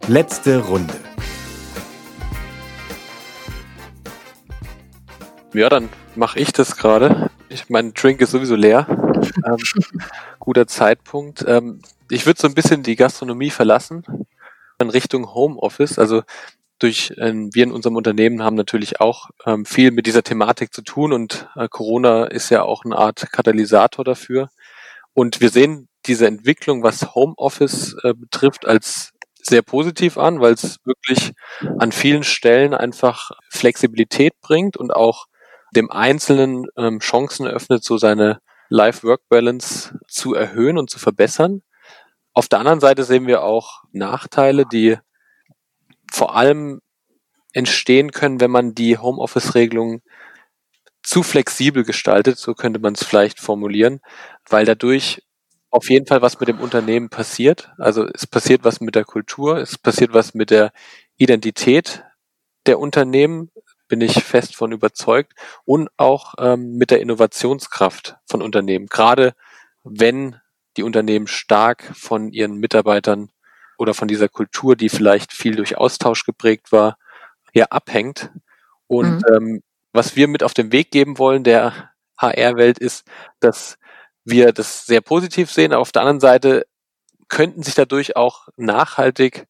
Letzte 0.07 0.59
Runde. 0.59 0.95
Ja, 5.53 5.69
dann 5.69 5.89
mache 6.15 6.39
ich 6.39 6.53
das 6.53 6.77
gerade. 6.77 7.31
Ich, 7.49 7.69
mein 7.69 7.93
Drink 7.95 8.21
ist 8.21 8.31
sowieso 8.31 8.55
leer. 8.55 8.87
ähm, 9.47 9.57
guter 10.39 10.67
Zeitpunkt. 10.67 11.45
Ähm, 11.47 11.81
ich 12.09 12.27
würde 12.27 12.41
so 12.41 12.49
ein 12.49 12.55
bisschen 12.55 12.83
die 12.83 12.97
Gastronomie 12.97 13.51
verlassen 13.51 14.05
in 14.79 14.91
Richtung 14.91 15.35
Homeoffice. 15.35 15.99
Also 15.99 16.23
durch 16.81 17.13
äh, 17.17 17.33
wir 17.53 17.65
in 17.65 17.73
unserem 17.73 17.97
Unternehmen 17.97 18.43
haben 18.43 18.57
natürlich 18.57 19.01
auch 19.01 19.31
ähm, 19.47 19.65
viel 19.65 19.93
mit 19.93 20.07
dieser 20.07 20.25
Thematik 20.25 20.75
zu 20.75 20.83
tun 20.83 21.13
und 21.13 21.49
äh, 21.55 21.69
Corona 21.69 22.25
ist 22.25 22.51
ja 22.51 22.63
auch 22.63 22.85
eine 22.85 22.97
Art 22.97 23.31
Katalysator 23.33 24.05
dafür. 24.05 24.51
Und 25.13 25.41
wir 25.41 25.51
sehen 25.51 25.89
diese 26.07 26.27
Entwicklung, 26.27 26.83
was 26.83 27.15
Homeoffice 27.15 27.97
äh, 28.03 28.15
betrifft, 28.15 28.67
als 28.67 29.13
sehr 29.43 29.63
positiv 29.63 30.19
an, 30.19 30.41
weil 30.41 30.55
es 30.55 30.79
wirklich 30.85 31.33
an 31.79 31.93
vielen 31.93 32.25
Stellen 32.25 32.75
einfach 32.75 33.31
Flexibilität 33.49 34.35
bringt 34.41 34.77
und 34.77 34.95
auch 34.95 35.27
dem 35.75 35.91
Einzelnen 35.91 36.67
ähm, 36.77 37.01
Chancen 37.01 37.47
eröffnet, 37.47 37.85
so 37.85 37.97
seine 37.97 38.41
Life-Work-Balance 38.69 39.99
zu 40.09 40.35
erhöhen 40.35 40.79
und 40.79 40.91
zu 40.91 40.99
verbessern. 40.99 41.63
Auf 42.33 42.49
der 42.49 42.61
anderen 42.61 42.81
Seite 42.81 43.05
sehen 43.05 43.27
wir 43.27 43.43
auch 43.43 43.83
Nachteile, 43.93 44.65
die 44.67 44.97
vor 46.11 46.37
allem 46.37 46.81
entstehen 47.53 48.13
können, 48.13 48.41
wenn 48.41 48.51
man 48.51 48.75
die 48.75 48.99
Homeoffice-Regelung 48.99 50.03
zu 51.03 51.23
flexibel 51.23 51.85
gestaltet, 51.85 52.39
so 52.39 52.55
könnte 52.55 52.79
man 52.79 52.95
es 52.95 53.05
vielleicht 53.05 53.41
formulieren, 53.41 54.01
weil 54.49 54.65
dadurch 54.65 55.23
auf 55.71 55.89
jeden 55.89 56.07
Fall 56.07 56.21
was 56.21 56.39
mit 56.41 56.49
dem 56.49 56.61
Unternehmen 56.61 57.09
passiert. 57.09 57.71
Also 57.79 58.07
es 58.13 58.27
passiert 58.27 58.65
was 58.65 58.81
mit 58.81 58.95
der 58.95 59.05
Kultur, 59.05 59.59
es 59.59 59.79
passiert 59.79 60.13
was 60.13 60.35
mit 60.35 60.51
der 60.51 60.73
Identität 61.17 62.05
der 62.67 62.79
Unternehmen, 62.79 63.51
bin 63.89 64.01
ich 64.01 64.25
fest 64.25 64.57
von 64.57 64.73
überzeugt. 64.73 65.33
Und 65.65 65.89
auch 65.97 66.35
ähm, 66.39 66.77
mit 66.77 66.91
der 66.91 67.01
Innovationskraft 67.01 68.17
von 68.27 68.43
Unternehmen. 68.43 68.87
Gerade 68.87 69.35
wenn 69.83 70.37
die 70.77 70.83
Unternehmen 70.83 71.27
stark 71.27 71.91
von 71.95 72.33
ihren 72.33 72.57
Mitarbeitern 72.57 73.31
oder 73.81 73.95
von 73.95 74.09
dieser 74.09 74.29
Kultur, 74.29 74.77
die 74.77 74.91
vielleicht 74.91 75.33
viel 75.33 75.57
durch 75.57 75.79
Austausch 75.79 76.25
geprägt 76.25 76.71
war, 76.71 76.99
ja 77.55 77.65
abhängt. 77.71 78.31
Und 78.87 79.23
mhm. 79.23 79.35
ähm, 79.35 79.63
was 79.93 80.17
wir 80.17 80.29
mit 80.29 80.43
auf 80.43 80.53
den 80.53 80.71
Weg 80.71 80.91
geben 80.91 81.17
wollen, 81.17 81.45
der 81.45 81.91
HR-Welt, 82.19 82.79
ist, 82.79 83.07
dass 83.41 83.79
wir 84.25 84.53
das 84.53 84.85
sehr 84.85 85.01
positiv 85.01 85.51
sehen. 85.51 85.73
Auf 85.73 85.93
der 85.93 86.03
anderen 86.03 86.21
Seite 86.21 86.67
könnten 87.29 87.63
sich 87.63 87.75
dadurch 87.75 88.17
auch 88.17 88.49
nachhaltig 88.57 89.47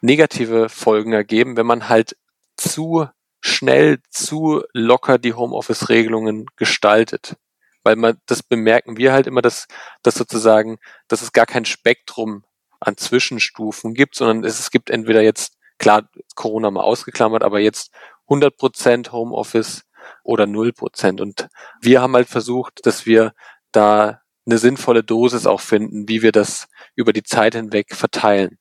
negative 0.00 0.68
Folgen 0.68 1.12
ergeben, 1.12 1.56
wenn 1.56 1.66
man 1.66 1.88
halt 1.88 2.16
zu 2.56 3.08
schnell, 3.40 3.98
zu 4.10 4.62
locker 4.72 5.18
die 5.18 5.34
Homeoffice-Regelungen 5.34 6.46
gestaltet. 6.54 7.36
Weil 7.82 7.96
man, 7.96 8.18
das 8.26 8.44
bemerken 8.44 8.96
wir 8.96 9.12
halt 9.12 9.26
immer, 9.26 9.42
dass, 9.42 9.66
dass 10.04 10.14
sozusagen, 10.14 10.78
dass 11.08 11.20
es 11.20 11.32
gar 11.32 11.46
kein 11.46 11.64
Spektrum 11.64 12.44
an 12.82 12.96
Zwischenstufen 12.96 13.94
gibt, 13.94 14.14
sondern 14.14 14.44
es, 14.44 14.58
es 14.58 14.70
gibt 14.70 14.90
entweder 14.90 15.22
jetzt, 15.22 15.56
klar, 15.78 16.08
Corona 16.34 16.70
mal 16.70 16.82
ausgeklammert, 16.82 17.42
aber 17.42 17.60
jetzt 17.60 17.92
100 18.26 18.56
Prozent 18.56 19.12
Homeoffice 19.12 19.82
oder 20.22 20.46
0 20.46 20.72
Prozent. 20.72 21.20
Und 21.20 21.48
wir 21.80 22.00
haben 22.00 22.14
halt 22.14 22.28
versucht, 22.28 22.84
dass 22.84 23.06
wir 23.06 23.32
da 23.72 24.20
eine 24.46 24.58
sinnvolle 24.58 25.04
Dosis 25.04 25.46
auch 25.46 25.60
finden, 25.60 26.08
wie 26.08 26.22
wir 26.22 26.32
das 26.32 26.68
über 26.94 27.12
die 27.12 27.22
Zeit 27.22 27.54
hinweg 27.54 27.94
verteilen. 27.94 28.58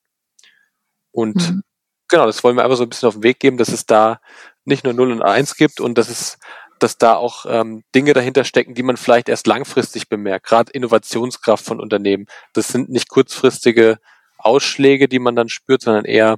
Und 1.11 1.35
mhm. 1.35 1.63
genau, 2.07 2.25
das 2.25 2.43
wollen 2.43 2.55
wir 2.55 2.63
einfach 2.63 2.77
so 2.77 2.83
ein 2.83 2.89
bisschen 2.89 3.07
auf 3.07 3.15
den 3.15 3.23
Weg 3.23 3.39
geben, 3.39 3.57
dass 3.57 3.69
es 3.69 3.85
da 3.85 4.21
nicht 4.63 4.83
nur 4.83 4.93
0 4.93 5.11
und 5.11 5.21
1 5.21 5.55
gibt 5.55 5.79
und 5.79 5.97
dass 5.97 6.09
es 6.09 6.37
dass 6.81 6.97
da 6.97 7.15
auch 7.15 7.45
ähm, 7.47 7.83
Dinge 7.93 8.13
dahinter 8.13 8.43
stecken, 8.43 8.73
die 8.73 8.83
man 8.83 8.97
vielleicht 8.97 9.29
erst 9.29 9.47
langfristig 9.47 10.09
bemerkt. 10.09 10.47
Gerade 10.47 10.71
Innovationskraft 10.71 11.63
von 11.63 11.79
Unternehmen. 11.79 12.25
Das 12.53 12.69
sind 12.69 12.89
nicht 12.89 13.09
kurzfristige 13.09 13.99
Ausschläge, 14.37 15.07
die 15.07 15.19
man 15.19 15.35
dann 15.35 15.49
spürt, 15.49 15.81
sondern 15.81 16.05
eher, 16.05 16.37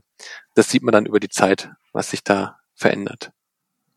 das 0.56 0.70
sieht 0.70 0.84
man 0.84 0.92
dann 0.92 1.06
über 1.06 1.20
die 1.20 1.30
Zeit, 1.30 1.70
was 1.94 2.10
sich 2.10 2.24
da 2.24 2.58
verändert. 2.76 3.32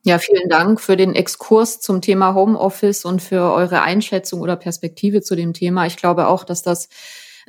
Ja, 0.05 0.21
vielen 0.21 0.49
Dank 0.49 0.81
für 0.81 0.97
den 0.97 1.17
Exkurs 1.17 1.81
zum 1.81 2.01
Thema 2.01 2.35
Homeoffice 2.35 3.05
und 3.05 3.21
für 3.21 3.53
eure 3.53 3.83
Einschätzung 3.83 4.41
oder 4.41 4.55
Perspektive 4.55 5.21
zu 5.21 5.35
dem 5.35 5.53
Thema. 5.53 5.87
Ich 5.87 5.97
glaube 5.97 6.29
auch, 6.29 6.45
dass 6.45 6.63
das 6.63 6.89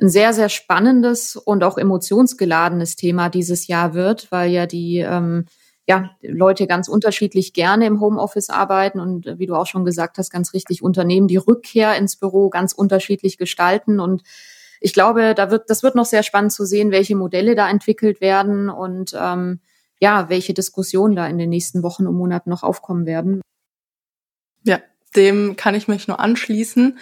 ein 0.00 0.08
sehr, 0.08 0.32
sehr 0.32 0.48
spannendes 0.48 1.36
und 1.36 1.62
auch 1.62 1.78
emotionsgeladenes 1.78 2.96
Thema 2.96 3.28
dieses 3.28 3.68
Jahr 3.68 3.94
wird, 3.94 4.32
weil 4.32 4.50
ja 4.50 4.66
die 4.66 4.98
ähm, 4.98 5.46
ja, 5.88 6.10
Leute 6.20 6.66
ganz 6.66 6.86
unterschiedlich 6.86 7.54
gerne 7.54 7.86
im 7.86 8.00
Homeoffice 8.00 8.50
arbeiten 8.50 9.00
und 9.00 9.38
wie 9.38 9.46
du 9.46 9.54
auch 9.54 9.66
schon 9.66 9.86
gesagt 9.86 10.18
hast, 10.18 10.30
ganz 10.30 10.52
richtig 10.52 10.82
Unternehmen 10.82 11.28
die 11.28 11.38
Rückkehr 11.38 11.96
ins 11.96 12.16
Büro 12.16 12.50
ganz 12.50 12.74
unterschiedlich 12.74 13.38
gestalten 13.38 13.98
und 13.98 14.22
ich 14.80 14.92
glaube, 14.92 15.34
da 15.34 15.50
wird, 15.50 15.70
das 15.70 15.82
wird 15.82 15.94
noch 15.94 16.04
sehr 16.04 16.22
spannend 16.22 16.52
zu 16.52 16.64
sehen, 16.64 16.92
welche 16.92 17.16
Modelle 17.16 17.54
da 17.54 17.68
entwickelt 17.68 18.20
werden 18.20 18.68
und 18.68 19.16
ähm, 19.18 19.60
ja, 19.98 20.28
welche 20.28 20.54
Diskussionen 20.54 21.16
da 21.16 21.26
in 21.26 21.38
den 21.38 21.50
nächsten 21.50 21.82
Wochen 21.82 22.06
und 22.06 22.14
Monaten 22.14 22.50
noch 22.50 22.62
aufkommen 22.62 23.06
werden. 23.06 23.40
Ja, 24.62 24.78
dem 25.16 25.56
kann 25.56 25.74
ich 25.74 25.88
mich 25.88 26.06
nur 26.06 26.20
anschließen. 26.20 26.98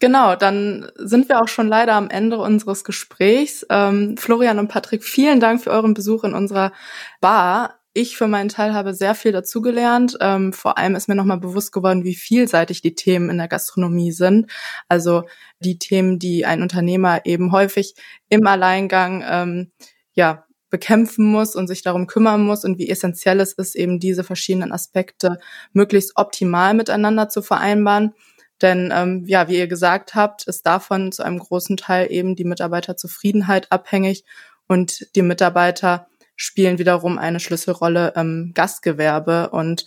Genau, 0.00 0.34
dann 0.34 0.90
sind 0.96 1.28
wir 1.28 1.40
auch 1.40 1.46
schon 1.46 1.68
leider 1.68 1.94
am 1.94 2.10
Ende 2.10 2.38
unseres 2.38 2.82
Gesprächs. 2.82 3.64
Ähm, 3.70 4.16
Florian 4.16 4.58
und 4.58 4.66
Patrick, 4.66 5.04
vielen 5.04 5.38
Dank 5.38 5.62
für 5.62 5.70
euren 5.70 5.94
Besuch 5.94 6.24
in 6.24 6.34
unserer 6.34 6.72
Bar. 7.20 7.81
Ich 7.94 8.16
für 8.16 8.26
meinen 8.26 8.48
Teil 8.48 8.72
habe 8.72 8.94
sehr 8.94 9.14
viel 9.14 9.32
dazugelernt. 9.32 10.16
Ähm, 10.20 10.54
vor 10.54 10.78
allem 10.78 10.94
ist 10.94 11.08
mir 11.08 11.14
nochmal 11.14 11.38
bewusst 11.38 11.72
geworden, 11.72 12.04
wie 12.04 12.14
vielseitig 12.14 12.80
die 12.80 12.94
Themen 12.94 13.28
in 13.28 13.36
der 13.36 13.48
Gastronomie 13.48 14.12
sind. 14.12 14.50
Also 14.88 15.24
die 15.60 15.78
Themen, 15.78 16.18
die 16.18 16.46
ein 16.46 16.62
Unternehmer 16.62 17.26
eben 17.26 17.52
häufig 17.52 17.94
im 18.30 18.46
Alleingang 18.46 19.22
ähm, 19.28 19.72
ja 20.14 20.46
bekämpfen 20.70 21.26
muss 21.26 21.54
und 21.54 21.68
sich 21.68 21.82
darum 21.82 22.06
kümmern 22.06 22.42
muss 22.42 22.64
und 22.64 22.78
wie 22.78 22.88
essentiell 22.88 23.40
es 23.40 23.52
ist, 23.52 23.76
eben 23.76 24.00
diese 24.00 24.24
verschiedenen 24.24 24.72
Aspekte 24.72 25.38
möglichst 25.74 26.12
optimal 26.16 26.72
miteinander 26.72 27.28
zu 27.28 27.42
vereinbaren. 27.42 28.14
Denn 28.62 28.90
ähm, 28.94 29.24
ja, 29.26 29.48
wie 29.48 29.58
ihr 29.58 29.66
gesagt 29.66 30.14
habt, 30.14 30.46
ist 30.48 30.64
davon 30.64 31.12
zu 31.12 31.24
einem 31.24 31.40
großen 31.40 31.76
Teil 31.76 32.10
eben 32.10 32.36
die 32.36 32.44
Mitarbeiterzufriedenheit 32.44 33.70
abhängig 33.70 34.24
und 34.66 35.14
die 35.14 35.22
Mitarbeiter 35.22 36.06
spielen 36.36 36.78
wiederum 36.78 37.18
eine 37.18 37.40
Schlüsselrolle 37.40 38.12
im 38.16 38.52
Gastgewerbe 38.54 39.50
und 39.50 39.86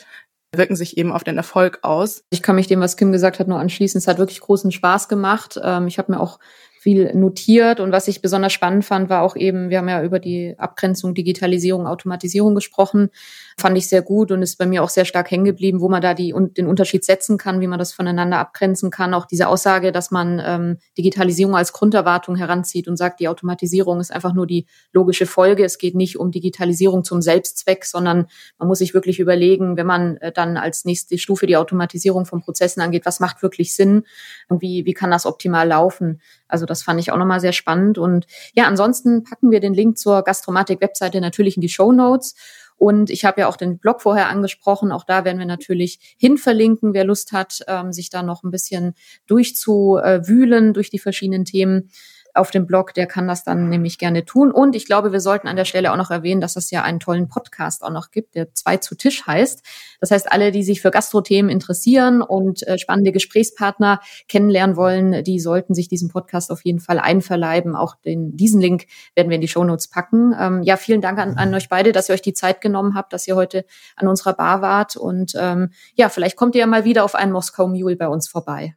wirken 0.55 0.75
sich 0.75 0.97
eben 0.97 1.11
auf 1.11 1.23
den 1.23 1.37
Erfolg 1.37 1.79
aus. 1.81 2.23
Ich 2.29 2.41
kann 2.41 2.55
mich 2.55 2.67
dem, 2.67 2.79
was 2.79 2.97
Kim 2.97 3.11
gesagt 3.11 3.39
hat, 3.39 3.47
nur 3.47 3.59
anschließen. 3.59 3.97
Es 3.97 4.07
hat 4.07 4.17
wirklich 4.17 4.39
großen 4.39 4.71
Spaß 4.71 5.07
gemacht. 5.09 5.59
Ähm, 5.61 5.87
ich 5.87 5.97
habe 5.97 6.11
mir 6.11 6.19
auch 6.19 6.39
viel 6.85 7.15
notiert. 7.15 7.79
Und 7.79 7.91
was 7.91 8.07
ich 8.07 8.21
besonders 8.21 8.53
spannend 8.53 8.85
fand, 8.85 9.09
war 9.09 9.23
auch 9.23 9.35
eben, 9.35 9.71
wir 9.71 9.79
haben 9.79 9.89
ja 9.89 10.03
über 10.03 10.19
die 10.19 10.53
Abgrenzung 10.59 11.15
Digitalisierung, 11.15 11.87
Automatisierung 11.87 12.53
gesprochen. 12.53 13.09
Fand 13.57 13.75
ich 13.75 13.87
sehr 13.87 14.03
gut 14.03 14.31
und 14.31 14.43
ist 14.43 14.59
bei 14.59 14.67
mir 14.67 14.83
auch 14.83 14.89
sehr 14.89 15.05
stark 15.05 15.31
hängen 15.31 15.45
geblieben, 15.45 15.81
wo 15.81 15.89
man 15.89 16.03
da 16.03 16.13
die, 16.13 16.35
den 16.55 16.67
Unterschied 16.67 17.03
setzen 17.03 17.39
kann, 17.39 17.59
wie 17.59 17.65
man 17.65 17.79
das 17.79 17.91
voneinander 17.91 18.37
abgrenzen 18.37 18.91
kann. 18.91 19.15
Auch 19.15 19.25
diese 19.25 19.47
Aussage, 19.47 19.91
dass 19.91 20.11
man 20.11 20.39
ähm, 20.45 20.77
Digitalisierung 20.95 21.55
als 21.55 21.73
Grunderwartung 21.73 22.35
heranzieht 22.35 22.87
und 22.87 22.97
sagt, 22.97 23.19
die 23.19 23.29
Automatisierung 23.29 23.99
ist 23.99 24.13
einfach 24.13 24.35
nur 24.35 24.45
die 24.45 24.67
logische 24.93 25.25
Folge. 25.25 25.65
Es 25.65 25.79
geht 25.79 25.95
nicht 25.95 26.19
um 26.19 26.29
Digitalisierung 26.29 27.03
zum 27.03 27.23
Selbstzweck, 27.23 27.85
sondern 27.85 28.27
man 28.59 28.67
muss 28.67 28.77
sich 28.77 28.93
wirklich 28.93 29.19
überlegen, 29.19 29.75
wenn 29.75 29.87
man 29.87 30.17
äh, 30.17 30.31
dann 30.31 30.55
als 30.55 30.85
nächste 30.85 31.17
Stufe 31.17 31.47
die 31.47 31.57
Automatisierung 31.57 32.27
von 32.27 32.41
Prozessen 32.41 32.81
angeht, 32.81 33.07
was 33.07 33.19
macht 33.19 33.41
wirklich 33.41 33.73
Sinn 33.73 34.03
und 34.49 34.61
wie, 34.61 34.85
wie 34.85 34.93
kann 34.93 35.09
das 35.09 35.25
optimal 35.25 35.67
laufen. 35.67 36.21
Also 36.47 36.65
das 36.65 36.83
fand 36.83 36.99
ich 36.99 37.11
auch 37.11 37.17
nochmal 37.17 37.39
sehr 37.39 37.53
spannend. 37.53 37.97
Und 37.97 38.25
ja, 38.53 38.65
ansonsten 38.65 39.23
packen 39.23 39.51
wir 39.51 39.59
den 39.59 39.73
Link 39.73 39.97
zur 39.97 40.23
Gastromatik-Webseite 40.23 41.21
natürlich 41.21 41.55
in 41.55 41.61
die 41.61 41.69
Show 41.69 41.91
Notes. 41.91 42.35
Und 42.77 43.09
ich 43.09 43.23
habe 43.23 43.41
ja 43.41 43.47
auch 43.47 43.55
den 43.55 43.79
Blog 43.79 44.01
vorher 44.01 44.29
angesprochen. 44.29 44.91
Auch 44.91 45.05
da 45.05 45.23
werden 45.23 45.39
wir 45.39 45.45
natürlich 45.45 46.15
hinverlinken, 46.17 46.93
wer 46.93 47.05
Lust 47.05 47.31
hat, 47.31 47.59
ähm, 47.67 47.93
sich 47.93 48.09
da 48.09 48.21
noch 48.21 48.43
ein 48.43 48.51
bisschen 48.51 48.95
durchzuwühlen 49.27 50.73
durch 50.73 50.89
die 50.89 50.99
verschiedenen 50.99 51.45
Themen 51.45 51.89
auf 52.35 52.51
dem 52.51 52.65
Blog, 52.65 52.93
der 52.93 53.07
kann 53.07 53.27
das 53.27 53.43
dann 53.43 53.69
nämlich 53.69 53.97
gerne 53.97 54.25
tun. 54.25 54.51
Und 54.51 54.75
ich 54.75 54.85
glaube, 54.85 55.11
wir 55.11 55.19
sollten 55.19 55.47
an 55.47 55.55
der 55.55 55.65
Stelle 55.65 55.91
auch 55.91 55.97
noch 55.97 56.11
erwähnen, 56.11 56.41
dass 56.41 56.55
es 56.55 56.71
ja 56.71 56.83
einen 56.83 56.99
tollen 56.99 57.27
Podcast 57.27 57.83
auch 57.83 57.91
noch 57.91 58.11
gibt, 58.11 58.35
der 58.35 58.53
zwei 58.53 58.77
zu 58.77 58.95
Tisch 58.95 59.25
heißt. 59.25 59.63
Das 59.99 60.11
heißt, 60.11 60.31
alle, 60.31 60.51
die 60.51 60.63
sich 60.63 60.81
für 60.81 60.91
Gastrothemen 60.91 61.49
interessieren 61.49 62.21
und 62.21 62.67
äh, 62.67 62.77
spannende 62.77 63.11
Gesprächspartner 63.11 63.99
kennenlernen 64.27 64.75
wollen, 64.75 65.23
die 65.23 65.39
sollten 65.39 65.73
sich 65.73 65.87
diesen 65.87 66.09
Podcast 66.09 66.51
auf 66.51 66.63
jeden 66.65 66.79
Fall 66.79 66.99
einverleiben. 66.99 67.75
Auch 67.75 67.95
den, 67.95 68.35
diesen 68.35 68.61
Link 68.61 68.85
werden 69.15 69.29
wir 69.29 69.35
in 69.35 69.41
die 69.41 69.47
Shownotes 69.47 69.87
packen. 69.87 70.33
Ähm, 70.37 70.63
ja, 70.63 70.77
vielen 70.77 71.01
Dank 71.01 71.19
an, 71.19 71.37
an 71.37 71.53
euch 71.53 71.69
beide, 71.69 71.91
dass 71.91 72.09
ihr 72.09 72.13
euch 72.13 72.21
die 72.21 72.33
Zeit 72.33 72.61
genommen 72.61 72.95
habt, 72.95 73.13
dass 73.13 73.27
ihr 73.27 73.35
heute 73.35 73.65
an 73.95 74.07
unserer 74.07 74.33
Bar 74.33 74.61
wart. 74.61 74.95
Und 74.95 75.33
ähm, 75.37 75.71
ja, 75.95 76.09
vielleicht 76.09 76.35
kommt 76.35 76.55
ihr 76.55 76.61
ja 76.61 76.67
mal 76.67 76.85
wieder 76.85 77.03
auf 77.03 77.15
einen 77.15 77.31
Moskau 77.31 77.67
Mule 77.67 77.95
bei 77.95 78.07
uns 78.07 78.27
vorbei. 78.27 78.75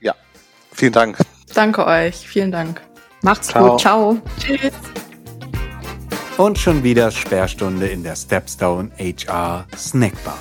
Ja, 0.00 0.14
vielen 0.72 0.92
Dank. 0.92 1.29
Danke 1.54 1.86
euch. 1.86 2.16
Vielen 2.16 2.52
Dank. 2.52 2.80
Macht's 3.22 3.48
Ciao. 3.48 3.70
gut. 3.70 3.80
Ciao. 3.80 4.18
Tschüss. 4.38 4.72
Und 6.36 6.58
schon 6.58 6.82
wieder 6.82 7.10
Sperrstunde 7.10 7.88
in 7.88 8.02
der 8.02 8.16
Stepstone 8.16 8.90
HR 8.98 9.66
Snackbar. 9.76 10.38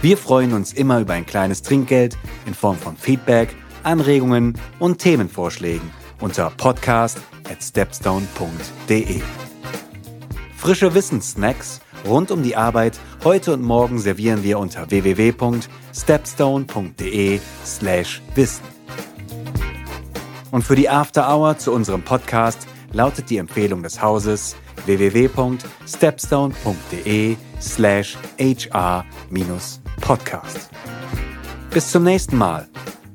Wir 0.00 0.16
freuen 0.16 0.52
uns 0.52 0.72
immer 0.72 1.00
über 1.00 1.14
ein 1.14 1.26
kleines 1.26 1.62
Trinkgeld 1.62 2.16
in 2.46 2.54
Form 2.54 2.76
von 2.76 2.96
Feedback, 2.96 3.54
Anregungen 3.82 4.54
und 4.78 4.98
Themenvorschlägen 4.98 5.90
unter 6.20 6.50
podcast 6.50 7.18
at 7.50 7.62
stepstone.de. 7.62 9.20
Frische 10.56 10.94
Wissenssnacks 10.94 11.80
rund 12.06 12.30
um 12.30 12.42
die 12.42 12.56
Arbeit 12.56 12.98
heute 13.22 13.52
und 13.52 13.62
morgen 13.62 13.98
servieren 13.98 14.42
wir 14.42 14.58
unter 14.58 14.90
www.stepstone.de 14.90 17.40
slash 17.64 18.22
wissen. 18.34 18.73
Und 20.54 20.62
für 20.62 20.76
die 20.76 20.88
After 20.88 21.28
Hour 21.28 21.58
zu 21.58 21.72
unserem 21.72 22.02
Podcast 22.02 22.68
lautet 22.92 23.28
die 23.28 23.38
Empfehlung 23.38 23.82
des 23.82 24.00
Hauses 24.00 24.54
www.stepstone.de 24.86 27.36
slash 27.60 28.16
hr-podcast. 28.38 29.10
Bis 31.70 31.90
zum 31.90 32.04
nächsten 32.04 32.36
Mal 32.36 32.68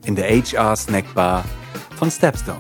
in 0.04 0.18
der 0.18 0.30
HR 0.30 0.76
Snackbar 0.76 1.46
von 1.98 2.12
Stepstone. 2.12 2.60